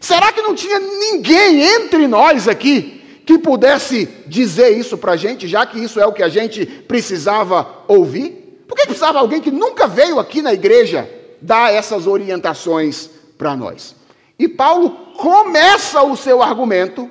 [0.00, 5.46] Será que não tinha ninguém entre nós aqui que pudesse dizer isso para a gente,
[5.46, 8.64] já que isso é o que a gente precisava ouvir?
[8.66, 13.94] Por que precisava alguém que nunca veio aqui na igreja dar essas orientações para nós?
[14.38, 17.10] E Paulo começa o seu argumento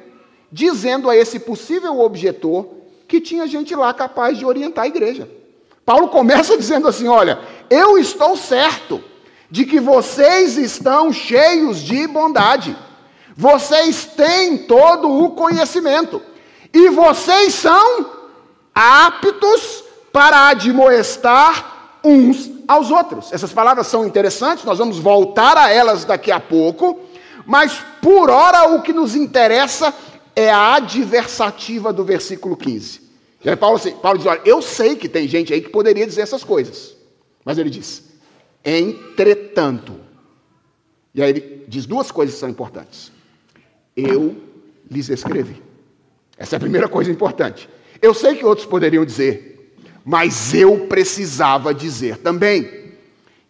[0.51, 2.67] dizendo a esse possível objetor
[3.07, 5.29] que tinha gente lá capaz de orientar a igreja.
[5.85, 9.03] Paulo começa dizendo assim: Olha, eu estou certo
[9.49, 12.75] de que vocês estão cheios de bondade.
[13.35, 16.21] Vocês têm todo o conhecimento.
[16.73, 18.11] E vocês são
[18.73, 23.31] aptos para admoestar uns aos outros.
[23.31, 26.99] Essas palavras são interessantes, nós vamos voltar a elas daqui a pouco,
[27.45, 29.93] mas por hora o que nos interessa
[30.35, 33.01] é a adversativa do versículo 15.
[33.43, 36.21] E aí Paulo, Paulo diz: Olha, eu sei que tem gente aí que poderia dizer
[36.21, 36.95] essas coisas,
[37.45, 38.03] mas ele diz:
[38.63, 40.07] entretanto.
[41.15, 43.11] E aí ele diz duas coisas que são importantes
[43.97, 44.35] eu
[44.89, 45.61] lhes escrevi.
[46.37, 47.67] Essa é a primeira coisa importante.
[47.99, 49.56] Eu sei que outros poderiam dizer,
[50.07, 52.95] mas eu precisava dizer também.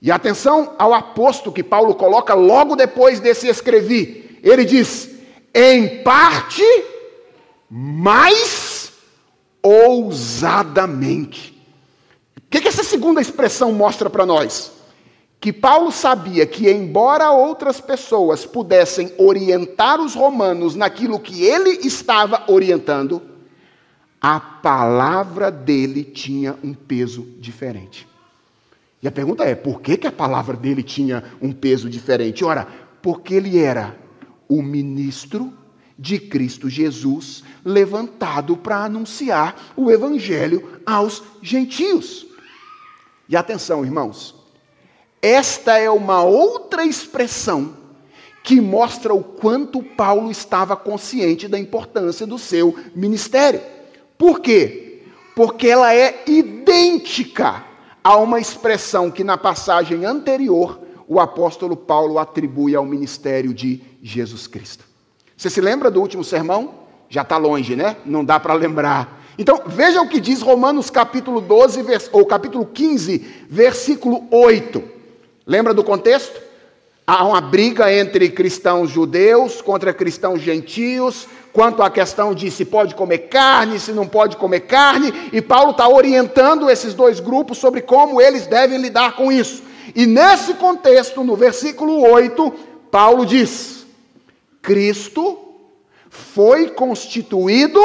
[0.02, 4.40] E atenção ao aposto que Paulo coloca logo depois desse escrevi.
[4.42, 5.08] Ele diz:
[5.54, 6.64] em parte,
[7.70, 8.92] mais
[9.62, 11.56] ousadamente.
[12.40, 14.72] O que, que essa segunda expressão mostra para nós?
[15.40, 22.46] Que Paulo sabia que, embora outras pessoas pudessem orientar os romanos naquilo que ele estava
[22.48, 23.37] orientando,
[24.22, 28.08] a palavra dele tinha um peso diferente.
[29.02, 32.44] E a pergunta é: por que, que a palavra dele tinha um peso diferente?
[32.44, 32.68] Ora,
[33.02, 33.96] porque ele era
[34.48, 35.54] o ministro
[35.98, 42.26] de Cristo Jesus levantado para anunciar o evangelho aos gentios.
[43.30, 44.36] E atenção, irmãos,
[45.22, 47.76] esta é uma outra expressão
[48.44, 53.60] que mostra o quanto Paulo estava consciente da importância do seu ministério.
[54.18, 55.04] Por quê?
[55.36, 57.64] Porque ela é idêntica
[58.04, 64.48] a uma expressão que na passagem anterior o apóstolo Paulo atribui ao ministério de Jesus
[64.48, 64.86] Cristo.
[65.36, 66.74] Você se lembra do último sermão?
[67.10, 67.98] Já está longe, né?
[68.06, 69.24] Não dá para lembrar.
[69.38, 74.84] Então, veja o que diz Romanos capítulo 12, ou capítulo 15, versículo 8.
[75.46, 76.42] Lembra do contexto?
[77.06, 82.96] Há uma briga entre cristãos judeus contra cristãos gentios, quanto à questão de se pode
[82.96, 87.82] comer carne, se não pode comer carne, e Paulo está orientando esses dois grupos sobre
[87.82, 89.64] como eles devem lidar com isso.
[89.96, 92.54] E nesse contexto, no versículo 8,
[92.92, 93.86] Paulo diz:
[94.62, 95.40] Cristo
[96.10, 97.80] foi constituído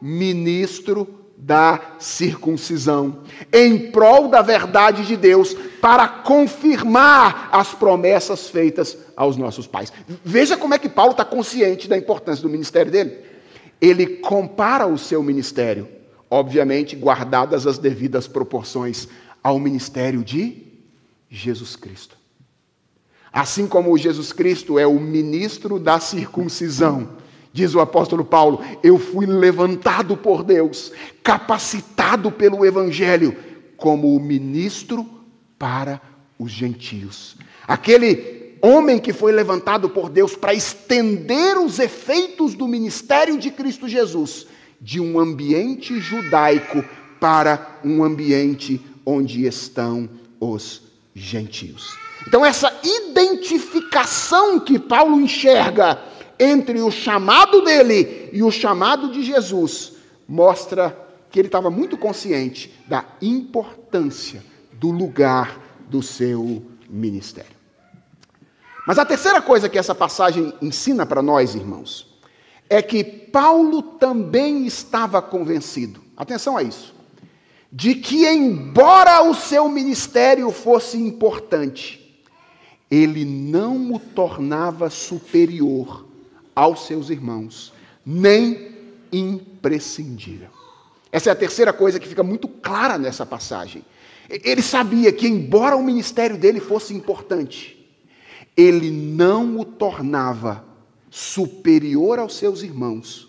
[0.00, 9.36] ministro da circuncisão, em prol da verdade de Deus, para confirmar as promessas feitas aos
[9.36, 9.92] nossos pais.
[10.24, 13.18] Veja como é que Paulo está consciente da importância do ministério dele.
[13.80, 15.88] Ele compara o seu ministério,
[16.30, 19.08] obviamente guardadas as devidas proporções,
[19.42, 20.62] ao ministério de
[21.28, 22.16] Jesus Cristo.
[23.32, 27.08] Assim como Jesus Cristo é o ministro da circuncisão,
[27.52, 33.36] diz o apóstolo Paulo, eu fui levantado por Deus, capacitado pelo Evangelho,
[33.76, 35.06] como o ministro
[35.58, 36.00] para
[36.38, 37.36] os gentios.
[37.66, 43.88] Aquele homem que foi levantado por Deus para estender os efeitos do ministério de Cristo
[43.88, 44.46] Jesus
[44.80, 46.84] de um ambiente judaico
[47.20, 50.08] para um ambiente onde estão
[50.40, 50.82] os
[51.14, 51.96] gentios.
[52.26, 56.00] Então, essa identificação que Paulo enxerga
[56.42, 59.92] entre o chamado dele e o chamado de Jesus
[60.28, 60.98] mostra
[61.30, 67.56] que ele estava muito consciente da importância do lugar do seu ministério.
[68.86, 72.12] Mas a terceira coisa que essa passagem ensina para nós, irmãos,
[72.68, 76.92] é que Paulo também estava convencido, atenção a isso,
[77.70, 82.24] de que, embora o seu ministério fosse importante,
[82.90, 86.11] ele não o tornava superior
[86.54, 87.72] aos seus irmãos,
[88.04, 88.72] nem
[89.12, 90.48] imprescindível.
[91.10, 93.84] Essa é a terceira coisa que fica muito clara nessa passagem.
[94.28, 97.78] Ele sabia que, embora o ministério dele fosse importante,
[98.56, 100.64] ele não o tornava
[101.10, 103.28] superior aos seus irmãos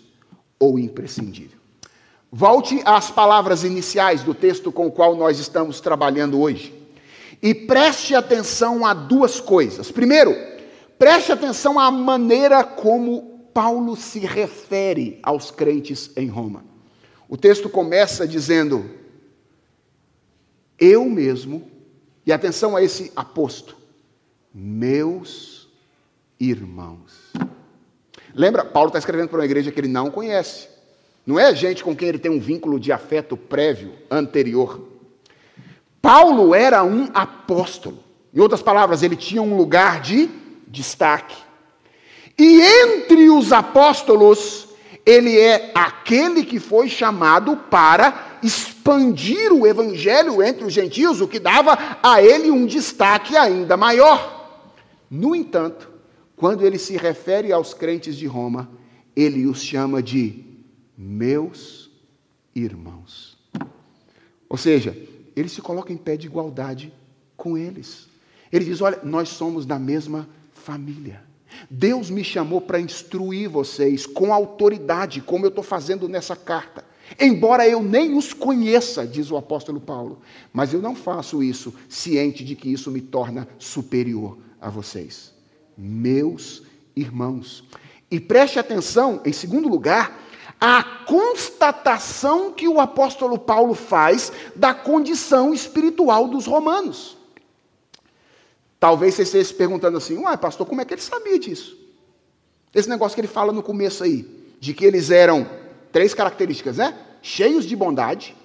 [0.58, 1.58] ou imprescindível.
[2.32, 6.74] Volte às palavras iniciais do texto com o qual nós estamos trabalhando hoje.
[7.42, 9.90] E preste atenção a duas coisas.
[9.92, 10.34] Primeiro,
[10.98, 16.64] preste atenção à maneira como Paulo se refere aos crentes em Roma.
[17.28, 18.90] O texto começa dizendo:
[20.78, 21.70] Eu mesmo,
[22.26, 23.76] e atenção a esse aposto,
[24.52, 25.68] meus
[26.38, 27.32] irmãos.
[28.34, 30.68] Lembra, Paulo está escrevendo para uma igreja que ele não conhece.
[31.24, 34.88] Não é gente com quem ele tem um vínculo de afeto prévio, anterior.
[36.02, 38.02] Paulo era um apóstolo.
[38.34, 40.28] Em outras palavras, ele tinha um lugar de
[40.74, 41.36] destaque.
[42.38, 44.68] E entre os apóstolos,
[45.06, 51.38] ele é aquele que foi chamado para expandir o evangelho entre os gentios, o que
[51.38, 54.68] dava a ele um destaque ainda maior.
[55.10, 55.90] No entanto,
[56.36, 58.68] quando ele se refere aos crentes de Roma,
[59.14, 60.44] ele os chama de
[60.98, 61.90] meus
[62.54, 63.38] irmãos.
[64.48, 64.96] Ou seja,
[65.36, 66.92] ele se coloca em pé de igualdade
[67.36, 68.08] com eles.
[68.52, 70.34] Ele diz: Olha, nós somos da mesma família.
[71.70, 76.84] Deus me chamou para instruir vocês com autoridade, como eu estou fazendo nessa carta.
[77.20, 80.20] Embora eu nem os conheça, diz o apóstolo Paulo,
[80.52, 85.32] mas eu não faço isso ciente de que isso me torna superior a vocês,
[85.76, 86.62] meus
[86.96, 87.64] irmãos.
[88.10, 90.18] E preste atenção, em segundo lugar,
[90.60, 97.13] a constatação que o apóstolo Paulo faz da condição espiritual dos romanos.
[98.84, 101.74] Talvez você esteja se perguntando assim: uai, pastor, como é que ele sabia disso?
[102.74, 104.28] Esse negócio que ele fala no começo aí,
[104.60, 105.48] de que eles eram
[105.90, 106.94] três características, né?
[107.22, 108.36] Cheios de bondade,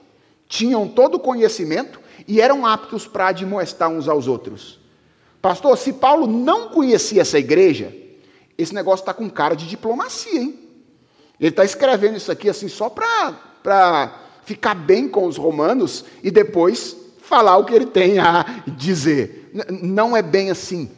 [0.48, 4.80] tinham todo o conhecimento e eram aptos para admoestar uns aos outros.
[5.42, 7.94] Pastor, se Paulo não conhecia essa igreja,
[8.58, 10.58] esse negócio está com cara de diplomacia, hein?
[11.38, 16.96] Ele está escrevendo isso aqui assim só para ficar bem com os romanos e depois
[17.22, 19.39] falar o que ele tem a dizer.
[19.82, 20.89] Não é bem assim.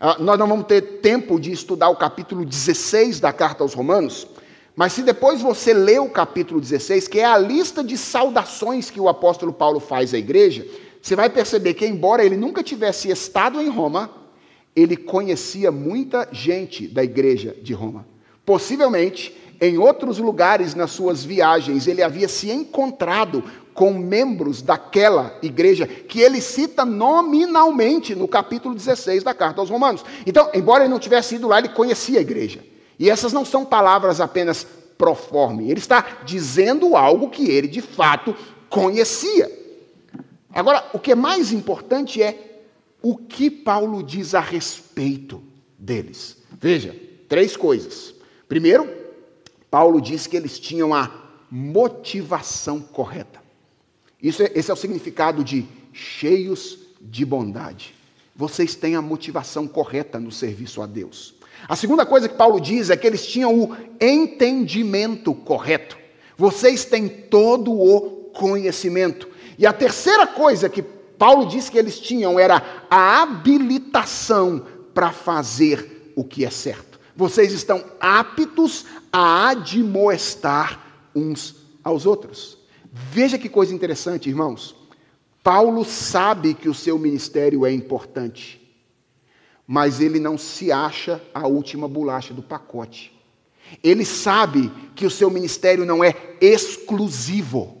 [0.00, 4.28] Ah, nós não vamos ter tempo de estudar o capítulo 16 da carta aos Romanos,
[4.76, 9.00] mas se depois você ler o capítulo 16, que é a lista de saudações que
[9.00, 10.64] o apóstolo Paulo faz à igreja,
[11.02, 14.08] você vai perceber que, embora ele nunca tivesse estado em Roma,
[14.76, 18.06] ele conhecia muita gente da igreja de Roma.
[18.46, 23.42] Possivelmente, em outros lugares nas suas viagens, ele havia se encontrado
[23.74, 30.04] com membros daquela igreja que ele cita nominalmente no capítulo 16 da carta aos Romanos.
[30.26, 32.64] Então, embora ele não tivesse ido lá, ele conhecia a igreja.
[32.98, 35.62] E essas não são palavras apenas pro forma.
[35.62, 38.34] Ele está dizendo algo que ele de fato
[38.68, 39.48] conhecia.
[40.52, 42.62] Agora, o que é mais importante é
[43.00, 45.40] o que Paulo diz a respeito
[45.78, 46.36] deles.
[46.60, 46.96] Veja,
[47.28, 48.12] três coisas.
[48.48, 48.97] Primeiro,
[49.70, 51.10] Paulo diz que eles tinham a
[51.50, 53.40] motivação correta.
[54.22, 57.94] Isso é, esse é o significado de cheios de bondade.
[58.34, 61.34] Vocês têm a motivação correta no serviço a Deus.
[61.68, 65.98] A segunda coisa que Paulo diz é que eles tinham o entendimento correto.
[66.36, 69.28] Vocês têm todo o conhecimento.
[69.58, 74.64] E a terceira coisa que Paulo diz que eles tinham era a habilitação
[74.94, 76.87] para fazer o que é certo.
[77.18, 82.58] Vocês estão aptos a admoestar uns aos outros.
[82.92, 84.76] Veja que coisa interessante, irmãos.
[85.42, 88.72] Paulo sabe que o seu ministério é importante,
[89.66, 93.12] mas ele não se acha a última bolacha do pacote.
[93.82, 97.77] Ele sabe que o seu ministério não é exclusivo.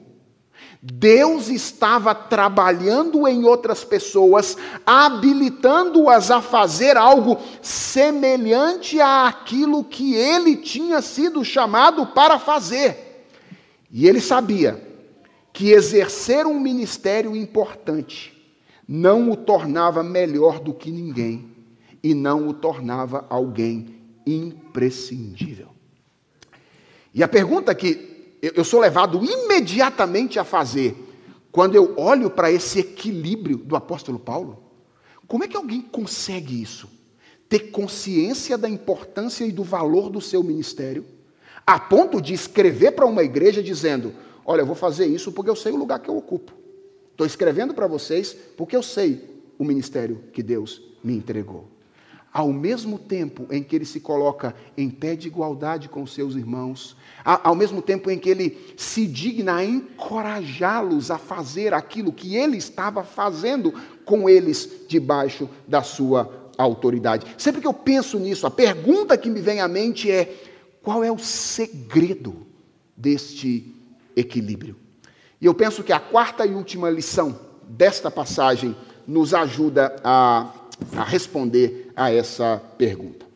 [0.80, 4.56] Deus estava trabalhando em outras pessoas,
[4.86, 13.26] habilitando-as a fazer algo semelhante àquilo que ele tinha sido chamado para fazer.
[13.90, 14.80] E ele sabia
[15.52, 18.38] que exercer um ministério importante
[18.88, 21.50] não o tornava melhor do que ninguém
[22.02, 25.68] e não o tornava alguém imprescindível.
[27.12, 28.07] E a pergunta que
[28.40, 30.96] eu sou levado imediatamente a fazer,
[31.50, 34.62] quando eu olho para esse equilíbrio do apóstolo Paulo,
[35.26, 36.88] como é que alguém consegue isso?
[37.48, 41.04] Ter consciência da importância e do valor do seu ministério,
[41.66, 44.14] a ponto de escrever para uma igreja dizendo:
[44.44, 46.52] Olha, eu vou fazer isso porque eu sei o lugar que eu ocupo.
[47.10, 49.22] Estou escrevendo para vocês porque eu sei
[49.58, 51.68] o ministério que Deus me entregou.
[52.32, 56.96] Ao mesmo tempo em que ele se coloca em pé de igualdade com seus irmãos,
[57.24, 62.56] ao mesmo tempo em que ele se digna a encorajá-los a fazer aquilo que ele
[62.56, 63.72] estava fazendo
[64.04, 67.26] com eles debaixo da sua autoridade.
[67.38, 70.34] Sempre que eu penso nisso, a pergunta que me vem à mente é:
[70.82, 72.46] qual é o segredo
[72.96, 73.74] deste
[74.16, 74.76] equilíbrio.
[75.40, 78.76] E eu penso que a quarta e última lição desta passagem
[79.06, 80.50] nos ajuda a,
[80.96, 83.26] a responder a essa pergunta.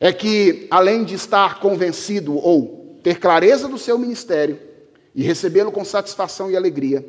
[0.00, 4.58] É que, além de estar convencido ou ter clareza do seu ministério
[5.14, 7.06] e recebê-lo com satisfação e alegria,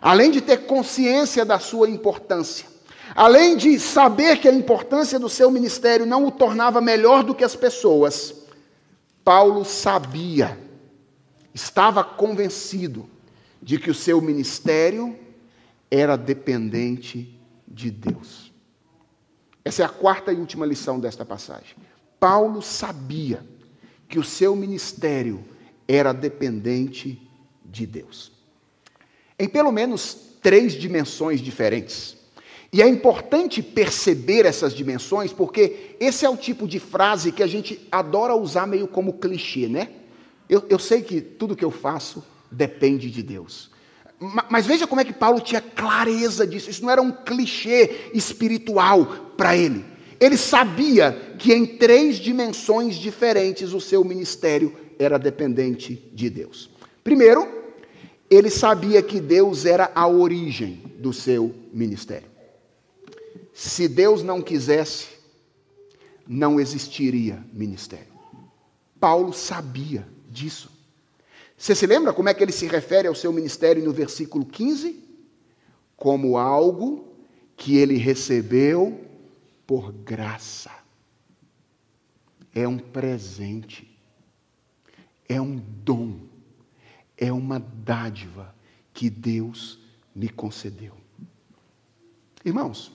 [0.00, 2.66] além de ter consciência da sua importância,
[3.14, 7.44] além de saber que a importância do seu ministério não o tornava melhor do que
[7.44, 8.34] as pessoas,
[9.24, 10.58] Paulo sabia
[11.54, 13.08] estava convencido
[13.62, 15.16] de que o seu ministério
[15.90, 18.39] era dependente de Deus.
[19.64, 21.76] Essa é a quarta e última lição desta passagem.
[22.18, 23.44] Paulo sabia
[24.08, 25.44] que o seu ministério
[25.86, 27.20] era dependente
[27.64, 28.32] de Deus.
[29.38, 32.16] Em pelo menos três dimensões diferentes.
[32.72, 37.46] E é importante perceber essas dimensões, porque esse é o tipo de frase que a
[37.46, 39.90] gente adora usar meio como clichê, né?
[40.48, 43.70] Eu, eu sei que tudo que eu faço depende de Deus.
[44.50, 46.68] Mas veja como é que Paulo tinha clareza disso.
[46.68, 49.06] Isso não era um clichê espiritual
[49.36, 49.82] para ele.
[50.20, 56.68] Ele sabia que em três dimensões diferentes o seu ministério era dependente de Deus.
[57.02, 57.48] Primeiro,
[58.28, 62.28] ele sabia que Deus era a origem do seu ministério.
[63.54, 65.08] Se Deus não quisesse,
[66.28, 68.12] não existiria ministério.
[69.00, 70.70] Paulo sabia disso.
[71.60, 74.98] Você se lembra como é que ele se refere ao seu ministério no versículo 15?
[75.94, 77.14] Como algo
[77.54, 79.04] que ele recebeu
[79.66, 80.70] por graça.
[82.54, 83.94] é um presente,
[85.28, 86.20] é um dom,
[87.16, 88.54] é uma dádiva
[88.94, 89.78] que Deus
[90.14, 90.94] me concedeu.
[92.42, 92.90] Irmãos,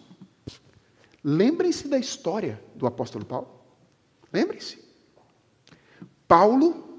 [1.24, 3.48] lembrem-se da história do apóstolo Paulo.
[4.34, 4.84] Lembrem-se.
[6.28, 6.95] Paulo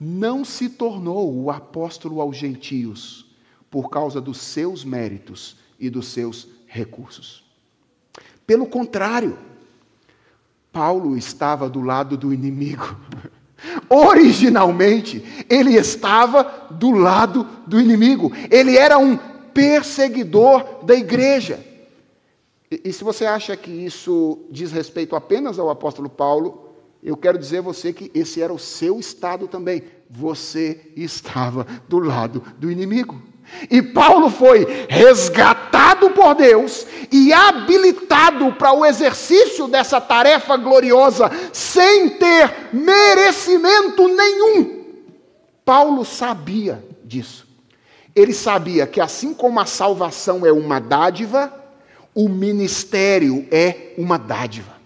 [0.00, 3.26] não se tornou o apóstolo aos gentios
[3.70, 7.44] por causa dos seus méritos e dos seus recursos.
[8.46, 9.38] Pelo contrário,
[10.72, 12.96] Paulo estava do lado do inimigo.
[13.90, 18.32] Originalmente, ele estava do lado do inimigo.
[18.50, 19.16] Ele era um
[19.52, 21.64] perseguidor da igreja.
[22.70, 26.67] E, e, se você acha que isso diz respeito apenas ao apóstolo Paulo,
[27.02, 29.84] eu quero dizer a você que esse era o seu estado também.
[30.10, 33.22] Você estava do lado do inimigo.
[33.70, 42.10] E Paulo foi resgatado por Deus e habilitado para o exercício dessa tarefa gloriosa, sem
[42.10, 44.84] ter merecimento nenhum.
[45.64, 47.46] Paulo sabia disso.
[48.14, 51.52] Ele sabia que, assim como a salvação é uma dádiva,
[52.14, 54.77] o ministério é uma dádiva.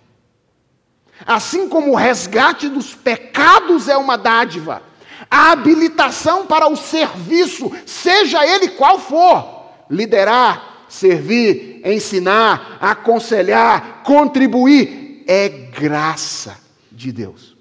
[1.27, 4.83] Assim como o resgate dos pecados é uma dádiva,
[5.31, 15.49] a habilitação para o serviço, seja ele qual for liderar, servir, ensinar, aconselhar, contribuir é
[15.49, 16.59] graça
[16.91, 17.57] de Deus.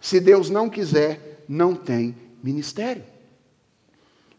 [0.00, 3.04] Se Deus não quiser, não tem ministério.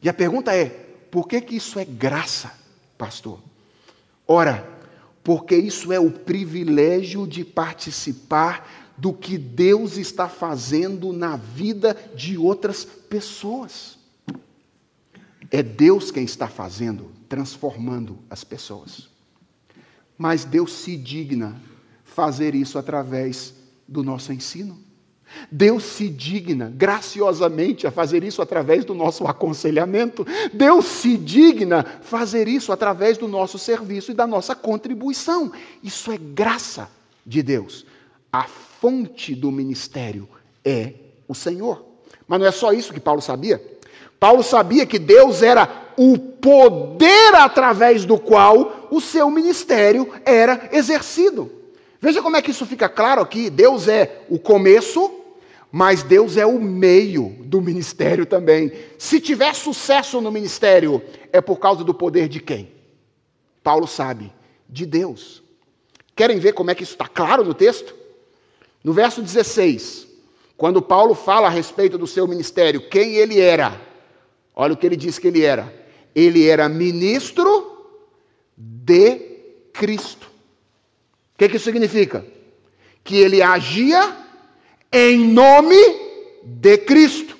[0.01, 0.65] E a pergunta é:
[1.11, 2.51] por que, que isso é graça,
[2.97, 3.39] pastor?
[4.27, 4.76] Ora,
[5.27, 12.37] porque isso é o privilégio de participar do que Deus está fazendo na vida de
[12.37, 13.99] outras pessoas.
[15.51, 19.09] É Deus quem está fazendo, transformando as pessoas.
[20.17, 21.61] Mas Deus se digna
[22.05, 23.53] fazer isso através
[23.85, 24.79] do nosso ensino.
[25.51, 30.25] Deus se digna graciosamente a fazer isso através do nosso aconselhamento.
[30.53, 35.51] Deus se digna fazer isso através do nosso serviço e da nossa contribuição.
[35.83, 36.89] Isso é graça
[37.25, 37.85] de Deus.
[38.31, 40.27] A fonte do ministério
[40.63, 40.93] é
[41.27, 41.85] o Senhor.
[42.27, 43.61] Mas não é só isso que Paulo sabia.
[44.19, 51.56] Paulo sabia que Deus era o poder através do qual o seu ministério era exercido.
[51.99, 53.49] Veja como é que isso fica claro aqui.
[53.49, 55.11] Deus é o começo,
[55.71, 58.71] mas Deus é o meio do ministério também.
[58.97, 62.71] Se tiver sucesso no ministério, é por causa do poder de quem?
[63.63, 64.31] Paulo sabe,
[64.69, 65.43] de Deus.
[66.15, 67.93] Querem ver como é que isso está claro no texto?
[68.83, 70.07] No verso 16,
[70.55, 73.79] quando Paulo fala a respeito do seu ministério, quem ele era,
[74.55, 75.71] olha o que ele diz que ele era.
[76.15, 77.93] Ele era ministro
[78.55, 79.19] de
[79.73, 80.26] Cristo.
[81.37, 82.25] O que, que isso significa?
[83.03, 84.11] Que ele agia
[84.91, 85.77] em nome
[86.43, 87.37] de Cristo.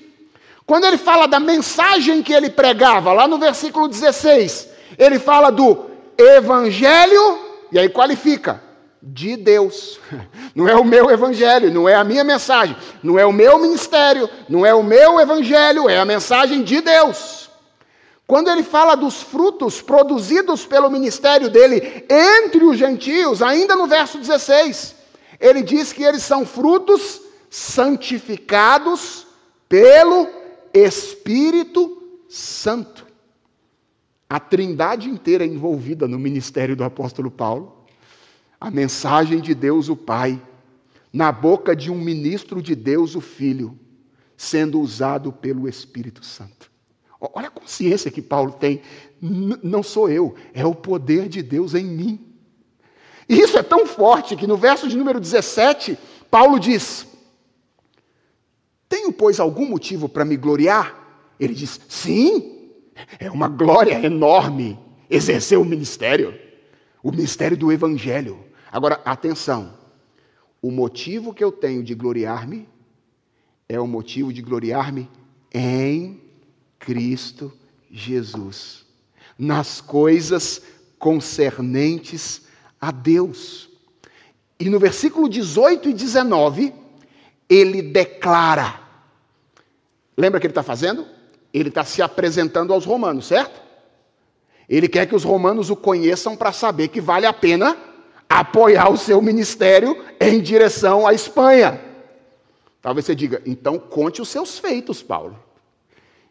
[0.68, 4.70] Quando ele fala da mensagem que ele pregava, lá no versículo 16,
[5.00, 7.40] ele fala do evangelho,
[7.72, 8.62] e aí qualifica,
[9.02, 10.00] de Deus.
[10.54, 14.28] Não é o meu evangelho, não é a minha mensagem, não é o meu ministério,
[14.50, 17.47] não é o meu evangelho, é a mensagem de Deus.
[18.28, 24.18] Quando ele fala dos frutos produzidos pelo ministério dele entre os gentios, ainda no verso
[24.18, 24.96] 16,
[25.40, 29.26] ele diz que eles são frutos santificados
[29.70, 30.28] pelo
[30.74, 33.08] Espírito Santo.
[34.30, 37.78] A trindade inteira é envolvida no ministério do apóstolo Paulo
[38.60, 40.42] a mensagem de Deus o Pai,
[41.14, 43.78] na boca de um ministro de Deus o Filho,
[44.36, 46.70] sendo usado pelo Espírito Santo.
[47.20, 48.82] Olha a consciência que Paulo tem.
[49.22, 52.28] não sou eu, é o poder de Deus em mim.
[53.28, 55.98] E isso é tão forte que no verso de número 17,
[56.30, 57.08] Paulo diz:
[58.88, 61.34] Tenho, pois, algum motivo para me gloriar?
[61.40, 62.70] Ele diz: Sim,
[63.20, 66.38] é uma glória enorme exercer o ministério,
[67.02, 68.40] o ministério do Evangelho.
[68.72, 69.76] Agora, atenção.
[70.62, 72.68] O motivo que eu tenho de gloriar-me
[73.70, 75.10] é o motivo de gloriar-me
[75.54, 76.27] em
[76.80, 77.52] Cristo
[77.90, 78.86] Jesus,
[79.38, 80.62] nas coisas
[81.00, 82.44] concernentes
[82.80, 83.70] a Deus.
[84.60, 86.74] E no versículo 18 e 19,
[87.50, 88.82] ele declara.
[90.18, 91.06] Lembra o que ele está fazendo?
[91.54, 93.62] Ele está se apresentando aos romanos, certo?
[94.68, 97.78] Ele quer que os romanos o conheçam para saber que vale a pena
[98.30, 101.80] apoiar o seu ministério em direção à Espanha.
[102.82, 105.47] Talvez você diga, então conte os seus feitos, Paulo.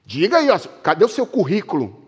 [0.06, 2.00] Diga aí, ó, cadê o seu currículo?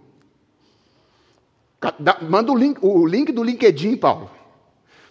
[2.22, 4.30] Manda o link, o link do LinkedIn, Paulo.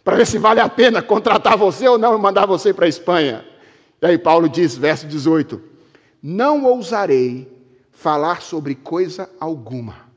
[0.05, 2.89] para ver se vale a pena contratar você ou não e mandar você para a
[2.89, 3.45] Espanha.
[4.01, 5.61] E aí Paulo diz, verso 18:
[6.23, 7.51] Não ousarei
[7.91, 10.07] falar sobre coisa alguma.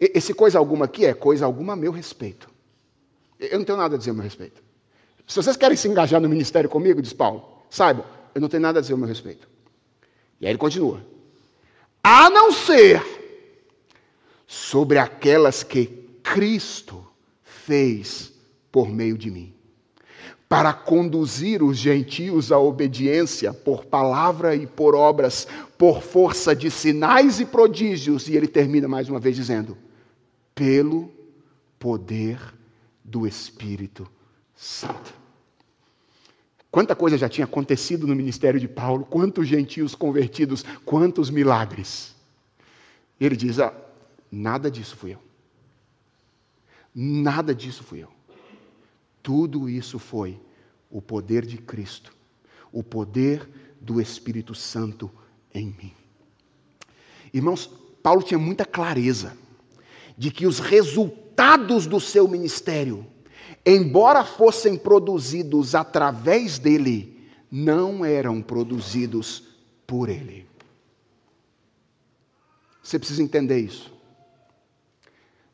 [0.00, 2.48] Esse coisa alguma aqui é coisa alguma a meu respeito.
[3.38, 4.62] Eu não tenho nada a dizer a meu respeito.
[5.26, 8.78] Se vocês querem se engajar no ministério comigo, diz Paulo, saibam, eu não tenho nada
[8.78, 9.46] a dizer a meu respeito.
[10.40, 11.09] E aí ele continua:
[12.02, 13.02] a não ser
[14.46, 15.86] sobre aquelas que
[16.22, 17.06] Cristo
[17.42, 18.32] fez
[18.72, 19.54] por meio de mim,
[20.48, 25.46] para conduzir os gentios à obediência por palavra e por obras,
[25.78, 28.28] por força de sinais e prodígios.
[28.28, 29.76] E ele termina mais uma vez dizendo:
[30.54, 31.12] pelo
[31.78, 32.38] poder
[33.04, 34.10] do Espírito
[34.54, 35.19] Santo.
[36.80, 42.16] Quanta coisa já tinha acontecido no ministério de Paulo, quantos gentios convertidos, quantos milagres.
[43.20, 43.74] Ele diz: ah,
[44.32, 45.18] nada disso fui eu.
[46.94, 48.08] Nada disso fui eu.
[49.22, 50.40] Tudo isso foi
[50.90, 52.16] o poder de Cristo,
[52.72, 53.46] o poder
[53.78, 55.10] do Espírito Santo
[55.52, 55.92] em mim.
[57.30, 57.70] Irmãos,
[58.02, 59.36] Paulo tinha muita clareza
[60.16, 63.06] de que os resultados do seu ministério
[63.64, 69.42] embora fossem produzidos através dele, não eram produzidos
[69.86, 70.46] por ele.
[72.82, 73.92] Você precisa entender isso.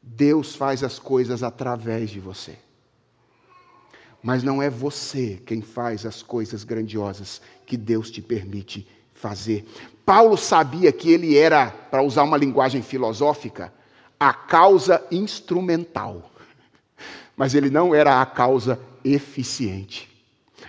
[0.02, 2.56] Deus faz as coisas através de você.
[4.22, 9.66] Mas não é você quem faz as coisas grandiosas que Deus te permite fazer.
[10.04, 13.72] Paulo sabia que ele era, para usar uma linguagem filosófica,
[14.18, 16.30] a causa instrumental
[17.36, 20.08] mas ele não era a causa eficiente.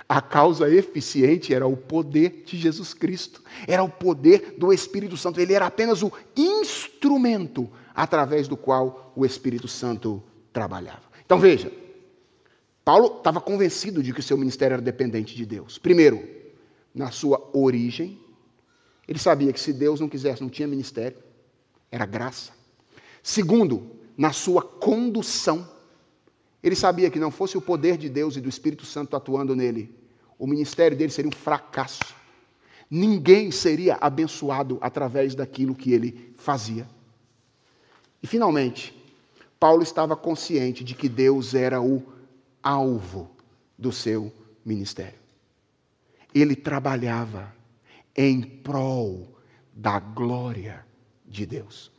[0.07, 5.39] A causa eficiente era o poder de Jesus Cristo, era o poder do Espírito Santo.
[5.39, 10.21] Ele era apenas o instrumento através do qual o Espírito Santo
[10.53, 11.01] trabalhava.
[11.25, 11.71] Então veja,
[12.85, 15.77] Paulo estava convencido de que o seu ministério era dependente de Deus.
[15.77, 16.23] Primeiro,
[16.93, 18.19] na sua origem,
[19.07, 21.17] ele sabia que se Deus não quisesse, não tinha ministério,
[21.91, 22.51] era graça.
[23.21, 25.76] Segundo, na sua condução.
[26.67, 29.89] Ele sabia que não fosse o poder de Deus e do Espírito Santo atuando nele,
[30.37, 32.13] o ministério dele seria um fracasso.
[32.91, 36.85] Ninguém seria abençoado através daquilo que ele fazia.
[38.21, 38.93] E finalmente,
[39.57, 42.03] Paulo estava consciente de que Deus era o
[42.61, 43.31] alvo
[43.77, 44.29] do seu
[44.65, 45.19] ministério.
[46.35, 47.55] Ele trabalhava
[48.13, 49.25] em prol
[49.73, 50.85] da glória
[51.25, 51.89] de Deus.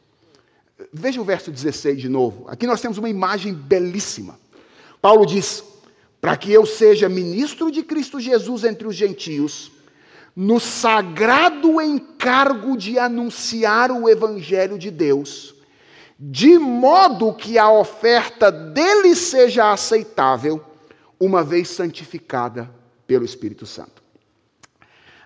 [0.93, 2.47] Veja o verso 16 de novo.
[2.49, 4.39] Aqui nós temos uma imagem belíssima.
[5.01, 5.65] Paulo diz:
[6.21, 9.71] para que eu seja ministro de Cristo Jesus entre os gentios,
[10.35, 15.55] no sagrado encargo de anunciar o Evangelho de Deus,
[16.19, 20.65] de modo que a oferta dele seja aceitável,
[21.19, 22.71] uma vez santificada
[23.07, 24.03] pelo Espírito Santo.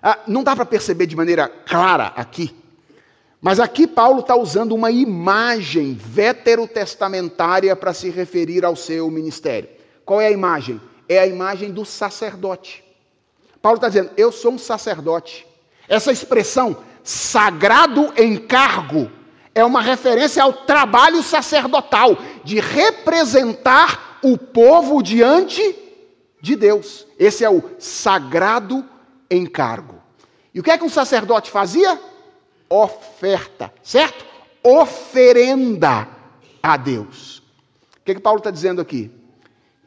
[0.01, 2.62] Ah, não dá para perceber de maneira clara aqui
[3.43, 9.67] mas aqui Paulo está usando uma imagem veterotestamentária para se referir ao seu ministério.
[10.05, 10.79] Qual é a imagem?
[11.09, 12.81] É a imagem do sacerdote.
[13.61, 15.45] Paulo está dizendo: Eu sou um sacerdote.
[15.89, 19.11] Essa expressão, sagrado encargo,
[19.53, 25.75] é uma referência ao trabalho sacerdotal de representar o povo diante
[26.39, 27.05] de Deus.
[27.19, 28.87] Esse é o sagrado
[29.29, 30.01] encargo.
[30.53, 32.12] E o que é que um sacerdote fazia?
[32.69, 34.25] Oferta, certo?
[34.63, 36.07] Oferenda
[36.61, 37.39] a Deus.
[37.97, 39.11] O que, que Paulo está dizendo aqui?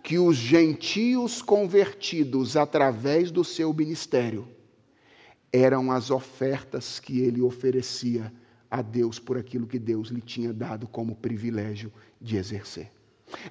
[0.03, 4.49] Que os gentios convertidos através do seu ministério
[5.53, 8.33] eram as ofertas que ele oferecia
[8.71, 12.91] a Deus por aquilo que Deus lhe tinha dado como privilégio de exercer.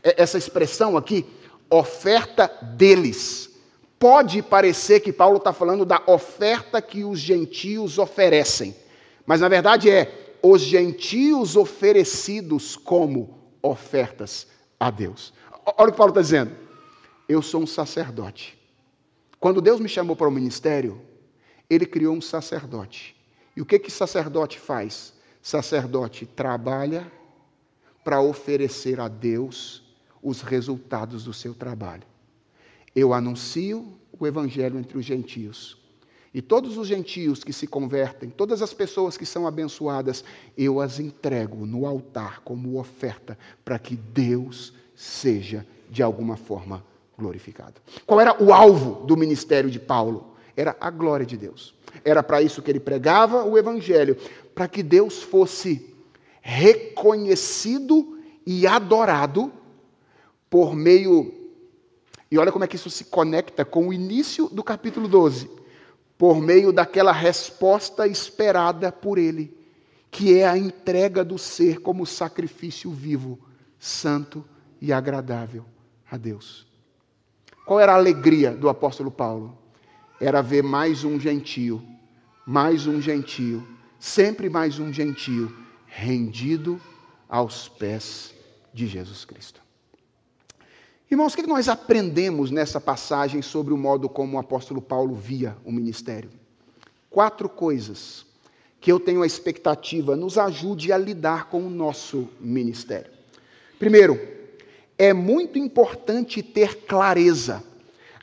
[0.03, 1.25] Essa expressão aqui,
[1.69, 2.47] oferta
[2.77, 3.49] deles,
[3.99, 8.75] pode parecer que Paulo está falando da oferta que os gentios oferecem.
[9.25, 14.47] Mas na verdade é os gentios oferecidos como ofertas
[14.79, 15.33] a Deus.
[15.77, 16.55] Olha o que Paulo está dizendo.
[17.27, 18.57] Eu sou um sacerdote.
[19.39, 21.01] Quando Deus me chamou para o ministério,
[21.69, 23.15] ele criou um sacerdote.
[23.55, 25.13] E o que que sacerdote faz?
[25.41, 27.11] Sacerdote trabalha
[28.03, 29.83] para oferecer a Deus
[30.21, 32.03] os resultados do seu trabalho.
[32.95, 35.77] Eu anuncio o evangelho entre os gentios.
[36.35, 40.21] E todos os gentios que se convertem, todas as pessoas que são abençoadas,
[40.57, 46.83] eu as entrego no altar como oferta para que Deus seja de alguma forma
[47.17, 47.75] glorificado.
[48.05, 50.35] Qual era o alvo do ministério de Paulo?
[50.57, 51.73] Era a glória de Deus.
[52.03, 54.17] Era para isso que ele pregava o evangelho,
[54.53, 55.95] para que Deus fosse
[56.41, 59.53] reconhecido e adorado
[60.49, 61.33] por meio
[62.29, 65.63] E olha como é que isso se conecta com o início do capítulo 12,
[66.17, 69.55] por meio daquela resposta esperada por ele,
[70.09, 73.39] que é a entrega do ser como sacrifício vivo,
[73.77, 74.45] santo
[74.79, 75.65] e agradável
[76.09, 76.65] a Deus.
[77.65, 79.57] Qual era a alegria do apóstolo Paulo?
[80.21, 81.83] Era ver mais um gentio,
[82.45, 83.67] mais um gentio,
[83.99, 85.53] sempre mais um gentio,
[85.85, 86.79] rendido
[87.27, 88.33] aos pés
[88.73, 89.64] de Jesus Cristo.
[91.09, 95.55] Irmãos, o que nós aprendemos nessa passagem sobre o modo como o apóstolo Paulo via
[95.63, 96.31] o ministério?
[97.11, 98.25] Quatro coisas
[98.81, 103.11] que eu tenho a expectativa nos ajude a lidar com o nosso ministério.
[103.77, 104.19] Primeiro,
[104.97, 107.63] é muito importante ter clareza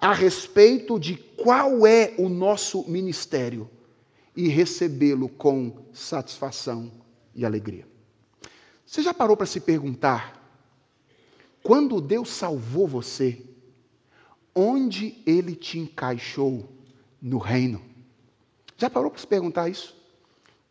[0.00, 3.70] a respeito de qual é o nosso ministério
[4.36, 6.90] e recebê-lo com satisfação
[7.32, 7.86] e alegria.
[8.84, 10.41] Você já parou para se perguntar,
[11.62, 13.40] quando Deus salvou você,
[14.54, 16.68] onde Ele te encaixou
[17.20, 17.80] no reino?
[18.76, 19.96] Já parou para se perguntar isso?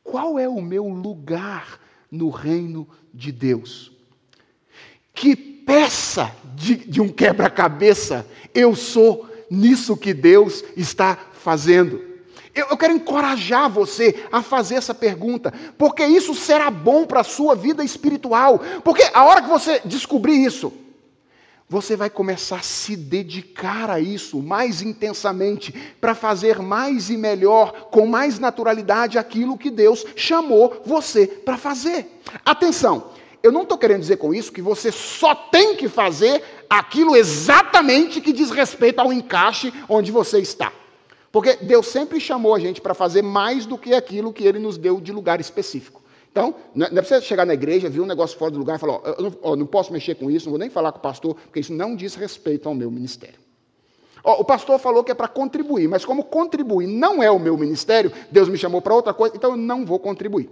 [0.04, 1.80] Qual é o meu lugar
[2.12, 3.92] no reino de Deus?
[5.14, 12.12] Que peça de, de um quebra-cabeça eu sou nisso que Deus está fazendo?
[12.54, 17.24] Eu, eu quero encorajar você a fazer essa pergunta, porque isso será bom para a
[17.24, 18.60] sua vida espiritual.
[18.84, 20.74] Porque a hora que você descobrir isso,
[21.72, 27.88] você vai começar a se dedicar a isso mais intensamente, para fazer mais e melhor,
[27.90, 32.20] com mais naturalidade, aquilo que Deus chamou você para fazer.
[32.44, 33.12] Atenção,
[33.42, 38.20] eu não estou querendo dizer com isso que você só tem que fazer aquilo exatamente
[38.20, 40.74] que diz respeito ao encaixe onde você está.
[41.32, 44.78] Porque Deus sempre chamou a gente para fazer mais do que aquilo que Ele nos
[44.78, 46.01] deu de lugar específico.
[46.32, 49.02] Então, não é você chegar na igreja, ver um negócio fora do lugar e falar:
[49.18, 51.60] eu não, não posso mexer com isso, não vou nem falar com o pastor, porque
[51.60, 53.40] isso não diz respeito ao meu ministério.
[54.24, 58.12] O pastor falou que é para contribuir, mas como contribuir não é o meu ministério,
[58.30, 60.48] Deus me chamou para outra coisa, então eu não vou contribuir.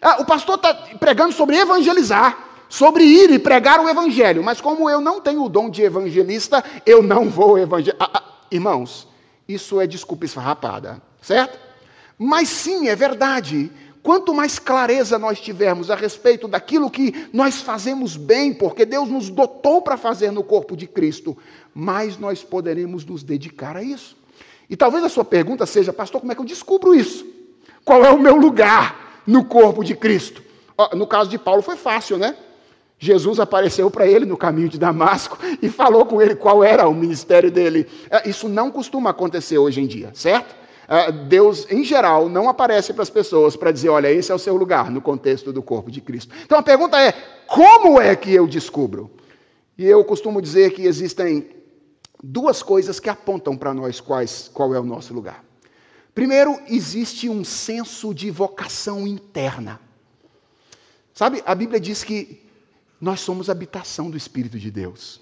[0.00, 4.88] Ah, o pastor está pregando sobre evangelizar, sobre ir e pregar o evangelho, mas como
[4.88, 7.96] eu não tenho o dom de evangelista, eu não vou evangelizar.
[8.00, 9.08] Ah, ah, irmãos,
[9.48, 11.58] isso é desculpa esfarrapada, certo?
[12.16, 13.72] Mas sim, é verdade.
[14.02, 19.28] Quanto mais clareza nós tivermos a respeito daquilo que nós fazemos bem, porque Deus nos
[19.28, 21.36] dotou para fazer no corpo de Cristo,
[21.74, 24.16] mais nós poderemos nos dedicar a isso.
[24.70, 27.26] E talvez a sua pergunta seja, pastor, como é que eu descubro isso?
[27.84, 30.42] Qual é o meu lugar no corpo de Cristo?
[30.94, 32.36] No caso de Paulo foi fácil, né?
[32.98, 36.94] Jesus apareceu para ele no caminho de Damasco e falou com ele qual era o
[36.94, 37.86] ministério dele.
[38.10, 40.59] É, isso não costuma acontecer hoje em dia, certo?
[40.92, 44.38] É, Deus, em geral, não aparece para as pessoas para dizer: olha, esse é o
[44.40, 46.34] seu lugar no contexto do corpo de Cristo.
[46.44, 47.12] Então a pergunta é:
[47.46, 49.08] como é que eu descubro?
[49.78, 51.48] E eu costumo dizer que existem
[52.20, 55.44] duas coisas que apontam para nós quais, qual é o nosso lugar.
[56.12, 59.80] Primeiro, existe um senso de vocação interna.
[61.14, 62.42] Sabe, a Bíblia diz que
[63.00, 65.20] nós somos habitação do Espírito de Deus.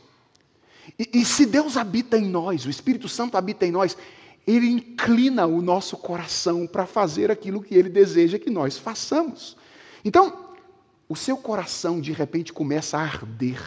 [0.99, 3.97] E, e, se Deus habita em nós, o Espírito Santo habita em nós,
[4.49, 9.59] ele inclina o nosso coração para fazer aquilo que ele deseja que nós façamos.
[10.03, 10.57] Então,
[11.07, 13.61] o seu coração de repente começa a arder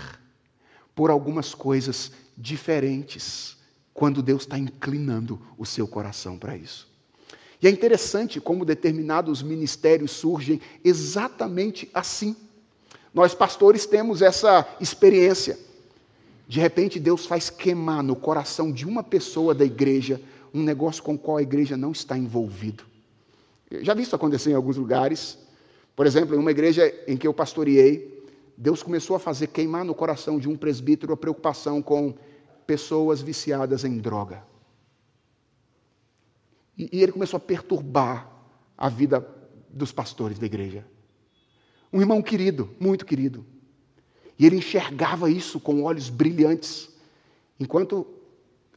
[0.95, 3.57] por algumas coisas diferentes
[3.93, 6.89] quando Deus está inclinando o seu coração para isso.
[7.61, 12.35] E é interessante como determinados ministérios surgem exatamente assim.
[13.13, 15.59] Nós, pastores, temos essa experiência.
[16.47, 20.19] De repente, Deus faz queimar no coração de uma pessoa da igreja
[20.53, 22.83] um negócio com o qual a igreja não está envolvido.
[23.81, 25.37] já vi isso acontecer em alguns lugares.
[25.95, 28.25] Por exemplo, em uma igreja em que eu pastoreei,
[28.57, 32.13] Deus começou a fazer queimar no coração de um presbítero a preocupação com
[32.65, 34.43] pessoas viciadas em droga.
[36.77, 38.29] E ele começou a perturbar
[38.77, 39.25] a vida
[39.69, 40.85] dos pastores da igreja.
[41.93, 43.45] Um irmão querido, muito querido.
[44.39, 46.89] E ele enxergava isso com olhos brilhantes,
[47.59, 48.07] enquanto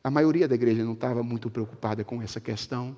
[0.04, 2.94] a maioria da igreja não estava muito preocupada com essa questão,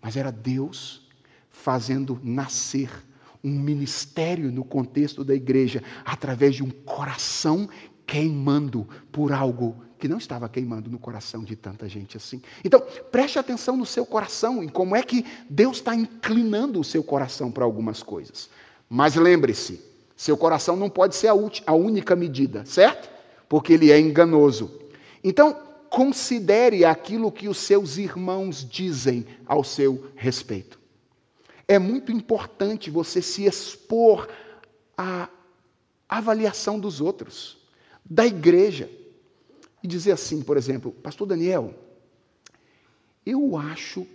[0.00, 1.06] mas era Deus
[1.50, 2.90] fazendo nascer
[3.44, 7.68] um ministério no contexto da igreja, através de um coração
[8.06, 12.40] queimando por algo que não estava queimando no coração de tanta gente assim.
[12.64, 17.04] Então, preste atenção no seu coração, em como é que Deus está inclinando o seu
[17.04, 18.48] coração para algumas coisas.
[18.88, 19.80] Mas lembre-se,
[20.16, 23.10] seu coração não pode ser a, única medida, certo?
[23.48, 24.70] Porque ele é enganoso.
[25.22, 25.65] Então,
[25.96, 30.78] considere aquilo que os seus irmãos dizem ao seu respeito.
[31.66, 34.28] É muito importante você se expor
[34.94, 35.30] à
[36.06, 37.56] avaliação dos outros,
[38.04, 38.90] da igreja.
[39.82, 41.72] e dizer assim, por exemplo, Pastor Daniel,
[43.24, 44.06] eu acho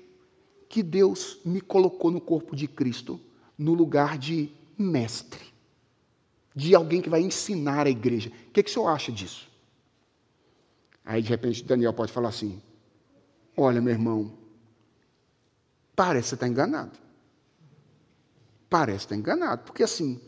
[0.70, 3.20] que Deus me colocou no corpo de Cristo
[3.58, 5.46] no lugar de mestre,
[6.56, 8.32] de alguém que vai ensinar a igreja.
[8.50, 9.51] O que, que o senhor acha disso?
[11.04, 12.62] Aí, de repente, Daniel pode falar assim:
[13.56, 14.32] Olha, meu irmão,
[15.96, 16.98] parece que você está enganado.
[18.70, 20.22] Parece estar tá enganado, porque assim,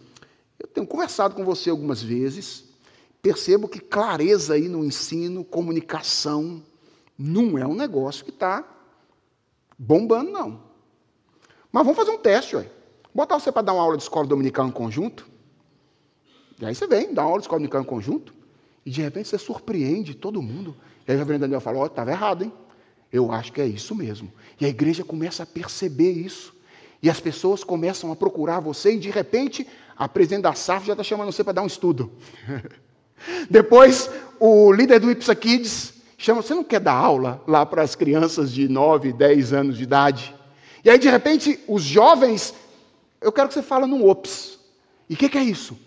[0.60, 2.66] eu tenho conversado com você algumas vezes,
[3.22, 6.62] percebo que clareza aí no ensino, comunicação,
[7.18, 8.68] não é um negócio que está
[9.80, 10.62] bombando, não.
[11.72, 12.70] Mas vamos fazer um teste, ué.
[13.16, 15.26] Botar você para dar uma aula de escola dominical em conjunto.
[16.60, 18.34] E aí você vem, dá uma aula de escola dominical em conjunto,
[18.86, 20.76] e de repente você surpreende todo mundo.
[21.08, 22.54] E aí o reverendo Daniel fala, ó, oh, estava errado, hein?
[23.12, 24.32] Eu acho que é isso mesmo.
[24.60, 26.54] E a igreja começa a perceber isso.
[27.02, 30.94] E as pessoas começam a procurar você, e de repente, a presidente da SAF já
[30.94, 32.12] está chamando você para dar um estudo.
[33.50, 34.10] Depois,
[34.40, 38.52] o líder do Ipsa Kids chama, você não quer dar aula lá para as crianças
[38.52, 40.34] de 9, 10 anos de idade?
[40.84, 42.54] E aí, de repente, os jovens,
[43.22, 44.60] eu quero que você fale num ops.
[45.10, 45.78] E o que, que é isso?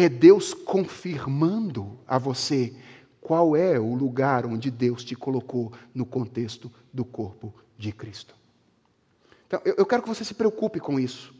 [0.00, 2.72] É Deus confirmando a você
[3.20, 8.36] qual é o lugar onde Deus te colocou no contexto do corpo de Cristo.
[9.48, 11.34] Então, eu quero que você se preocupe com isso.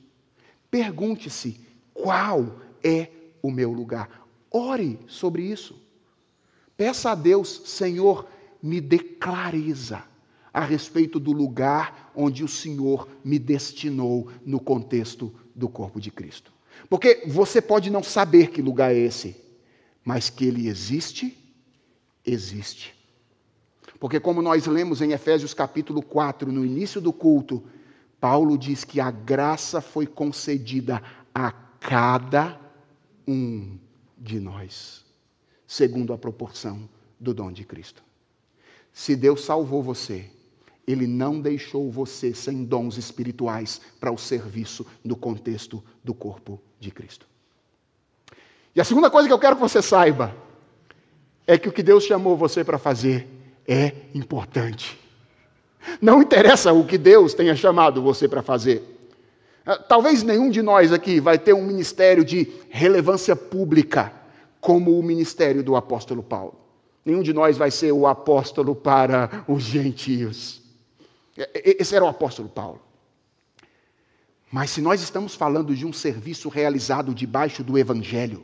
[0.69, 1.61] Pergunte-se
[1.95, 3.09] qual é
[3.41, 4.27] o meu lugar.
[4.51, 5.81] Ore sobre isso.
[6.77, 8.27] Peça a Deus, Senhor,
[8.61, 10.03] me dê clareza
[10.53, 16.58] a respeito do lugar onde o Senhor me destinou no contexto do corpo de Cristo.
[16.89, 19.37] Porque você pode não saber que lugar é esse,
[20.05, 21.37] mas que ele existe,
[22.25, 22.95] existe.
[24.01, 27.63] Porque, como nós lemos em Efésios capítulo 4, no início do culto,
[28.21, 31.03] Paulo diz que a graça foi concedida
[31.35, 32.59] a cada
[33.27, 33.77] um
[34.17, 35.05] de nós,
[35.67, 36.89] segundo a proporção
[37.21, 38.03] do dom de Cristo.
[38.93, 40.31] Se Deus salvou você,
[40.87, 46.91] Ele não deixou você sem dons espirituais para o serviço no contexto do corpo de
[46.91, 47.27] Cristo.
[48.75, 50.35] E a segunda coisa que eu quero que você saiba
[51.47, 53.27] é que o que Deus chamou você para fazer
[53.67, 54.99] é importante.
[56.01, 58.83] Não interessa o que Deus tenha chamado você para fazer.
[59.65, 64.13] Ah, talvez nenhum de nós aqui vai ter um ministério de relevância pública
[64.61, 66.55] como o ministério do apóstolo Paulo.
[67.05, 70.63] Nenhum de nós vai ser o apóstolo para os gentios.
[71.55, 72.81] Esse era o apóstolo Paulo.
[74.51, 78.43] Mas se nós estamos falando de um serviço realizado debaixo do Evangelho,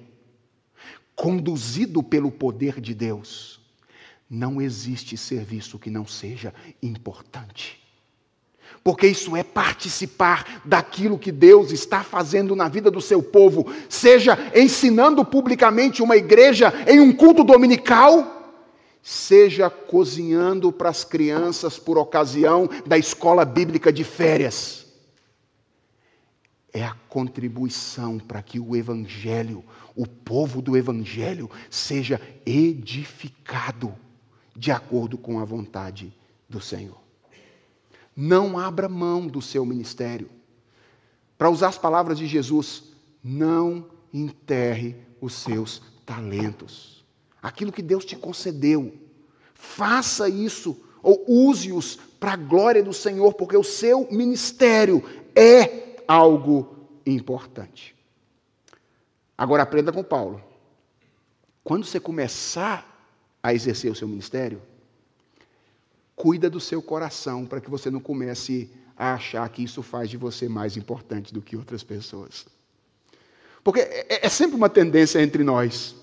[1.14, 3.60] conduzido pelo poder de Deus,
[4.28, 6.52] não existe serviço que não seja
[6.82, 7.82] importante.
[8.82, 14.36] Porque isso é participar daquilo que Deus está fazendo na vida do seu povo, seja
[14.54, 18.60] ensinando publicamente uma igreja em um culto dominical,
[19.02, 24.83] seja cozinhando para as crianças por ocasião da escola bíblica de férias.
[26.74, 29.64] É a contribuição para que o Evangelho,
[29.94, 33.94] o povo do Evangelho, seja edificado
[34.56, 36.12] de acordo com a vontade
[36.48, 37.00] do Senhor.
[38.16, 40.28] Não abra mão do seu ministério.
[41.38, 42.82] Para usar as palavras de Jesus,
[43.22, 46.94] não enterre os seus talentos
[47.44, 48.94] aquilo que Deus te concedeu.
[49.52, 55.04] Faça isso, ou use-os para a glória do Senhor, porque o seu ministério
[55.36, 56.76] é algo
[57.06, 57.94] importante.
[59.36, 60.42] Agora aprenda com Paulo.
[61.62, 62.90] Quando você começar
[63.42, 64.62] a exercer o seu ministério,
[66.14, 70.16] cuida do seu coração para que você não comece a achar que isso faz de
[70.16, 72.46] você mais importante do que outras pessoas.
[73.62, 75.96] Porque é, é sempre uma tendência entre nós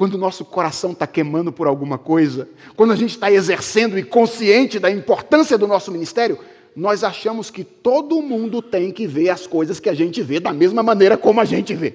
[0.00, 4.02] quando o nosso coração está queimando por alguma coisa, quando a gente está exercendo e
[4.02, 6.38] consciente da importância do nosso ministério,
[6.74, 10.52] nós achamos que todo mundo tem que ver as coisas que a gente vê da
[10.52, 11.94] mesma maneira como a gente vê.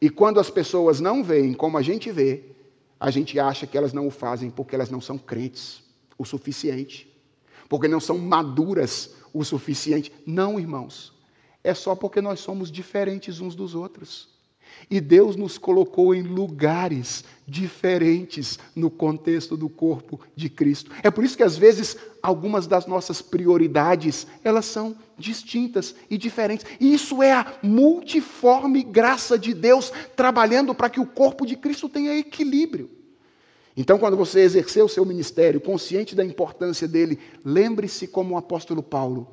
[0.00, 2.44] E quando as pessoas não veem como a gente vê,
[2.98, 5.82] a gente acha que elas não o fazem porque elas não são crentes
[6.18, 7.12] o suficiente,
[7.68, 10.12] porque não são maduras o suficiente.
[10.26, 11.12] Não, irmãos.
[11.64, 14.31] É só porque nós somos diferentes uns dos outros.
[14.90, 20.90] E Deus nos colocou em lugares diferentes no contexto do corpo de Cristo.
[21.02, 26.66] É por isso que às vezes algumas das nossas prioridades, elas são distintas e diferentes.
[26.80, 31.88] E isso é a multiforme graça de Deus trabalhando para que o corpo de Cristo
[31.88, 32.90] tenha equilíbrio.
[33.76, 38.82] Então, quando você exercer o seu ministério, consciente da importância dele, lembre-se como o apóstolo
[38.82, 39.28] Paulo,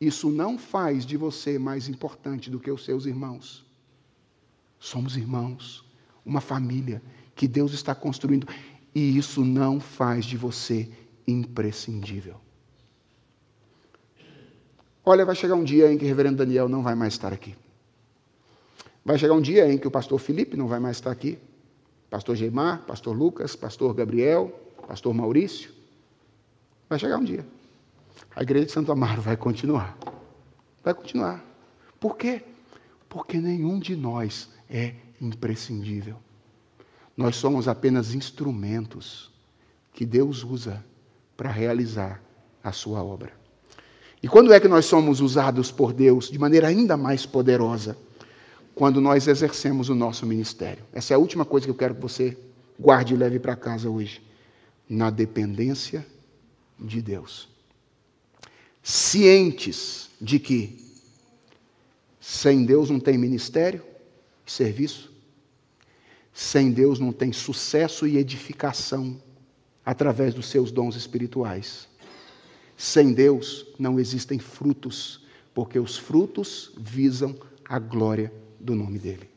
[0.00, 3.65] isso não faz de você mais importante do que os seus irmãos.
[4.78, 5.84] Somos irmãos,
[6.24, 7.02] uma família
[7.34, 8.46] que Deus está construindo.
[8.94, 10.88] E isso não faz de você
[11.26, 12.36] imprescindível.
[15.04, 17.54] Olha, vai chegar um dia em que o reverendo Daniel não vai mais estar aqui.
[19.04, 21.38] Vai chegar um dia em que o pastor Felipe não vai mais estar aqui.
[22.10, 24.50] Pastor Geimar, pastor Lucas, pastor Gabriel,
[24.88, 25.70] pastor Maurício.
[26.88, 27.46] Vai chegar um dia.
[28.34, 29.96] A igreja de Santo Amaro vai continuar.
[30.82, 31.44] Vai continuar.
[32.00, 32.42] Por quê?
[33.08, 36.16] Porque nenhum de nós é imprescindível.
[37.16, 39.30] Nós somos apenas instrumentos
[39.92, 40.84] que Deus usa
[41.36, 42.22] para realizar
[42.62, 43.32] a sua obra.
[44.22, 47.96] E quando é que nós somos usados por Deus de maneira ainda mais poderosa?
[48.74, 50.84] Quando nós exercemos o nosso ministério.
[50.92, 52.36] Essa é a última coisa que eu quero que você
[52.78, 54.22] guarde e leve para casa hoje.
[54.88, 56.06] Na dependência
[56.78, 57.48] de Deus.
[58.82, 60.84] Cientes de que
[62.20, 63.82] sem Deus não tem ministério
[64.46, 65.12] e serviço,
[66.32, 69.20] sem Deus não tem sucesso e edificação
[69.84, 71.88] através dos seus dons espirituais.
[72.76, 75.24] Sem Deus não existem frutos,
[75.54, 77.34] porque os frutos visam
[77.64, 79.30] a glória do nome dele.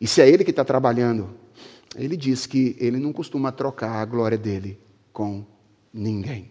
[0.00, 1.34] E se é ele que está trabalhando,
[1.94, 4.78] ele diz que ele não costuma trocar a glória dele
[5.12, 5.44] com
[5.92, 6.50] ninguém.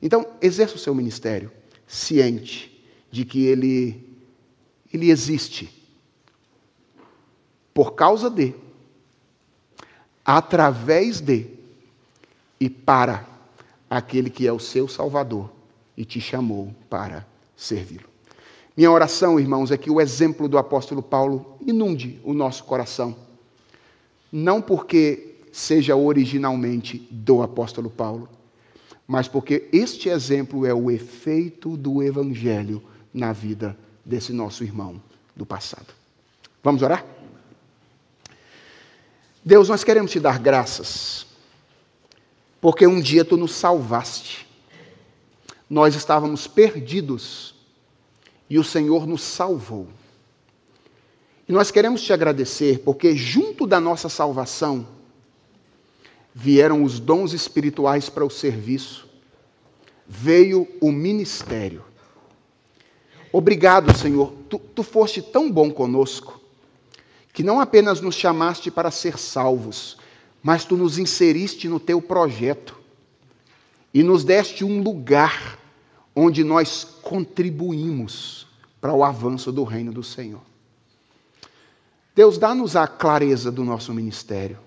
[0.00, 1.50] Então, exerça o seu ministério
[1.86, 2.80] ciente
[3.10, 4.06] de que ele,
[4.92, 5.77] ele existe
[7.78, 8.56] por causa de
[10.24, 11.46] através de
[12.58, 13.24] e para
[13.88, 15.48] aquele que é o seu Salvador
[15.96, 17.24] e te chamou para
[17.56, 18.08] servi-lo.
[18.76, 23.14] Minha oração, irmãos, é que o exemplo do apóstolo Paulo inunde o nosso coração.
[24.32, 28.28] Não porque seja originalmente do apóstolo Paulo,
[29.06, 32.82] mas porque este exemplo é o efeito do evangelho
[33.14, 35.00] na vida desse nosso irmão
[35.36, 35.94] do passado.
[36.60, 37.17] Vamos orar?
[39.44, 41.26] Deus, nós queremos te dar graças,
[42.60, 44.46] porque um dia tu nos salvaste.
[45.70, 47.54] Nós estávamos perdidos
[48.48, 49.88] e o Senhor nos salvou.
[51.48, 54.86] E nós queremos te agradecer, porque junto da nossa salvação
[56.34, 59.08] vieram os dons espirituais para o serviço,
[60.06, 61.84] veio o ministério.
[63.32, 66.40] Obrigado, Senhor, tu, tu foste tão bom conosco
[67.38, 69.96] que não apenas nos chamaste para ser salvos,
[70.42, 72.76] mas tu nos inseriste no teu projeto
[73.94, 75.56] e nos deste um lugar
[76.16, 78.48] onde nós contribuímos
[78.80, 80.40] para o avanço do reino do Senhor.
[82.12, 84.58] Deus, dá-nos a clareza do nosso ministério,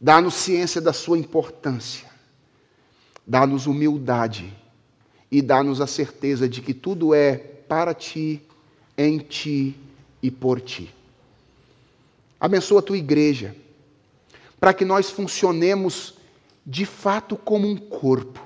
[0.00, 2.10] dá-nos ciência da sua importância,
[3.24, 4.52] dá-nos humildade
[5.30, 8.42] e dá-nos a certeza de que tudo é para ti,
[8.98, 9.76] em ti
[10.20, 10.92] e por ti.
[12.42, 13.54] Abençoa a tua igreja,
[14.58, 16.14] para que nós funcionemos
[16.66, 18.44] de fato como um corpo,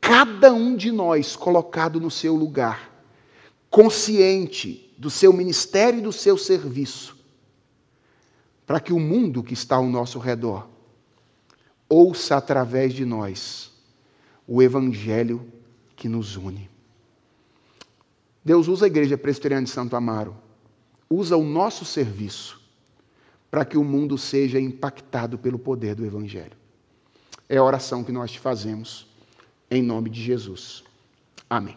[0.00, 2.90] cada um de nós colocado no seu lugar,
[3.68, 7.14] consciente do seu ministério e do seu serviço,
[8.64, 10.66] para que o mundo que está ao nosso redor
[11.90, 13.70] ouça através de nós
[14.48, 15.46] o evangelho
[15.94, 16.70] que nos une.
[18.42, 20.34] Deus usa a igreja presbiteriana de Santo Amaro,
[21.10, 22.59] usa o nosso serviço
[23.50, 26.52] para que o mundo seja impactado pelo poder do Evangelho.
[27.48, 29.06] É a oração que nós te fazemos,
[29.70, 30.84] em nome de Jesus.
[31.48, 31.76] Amém.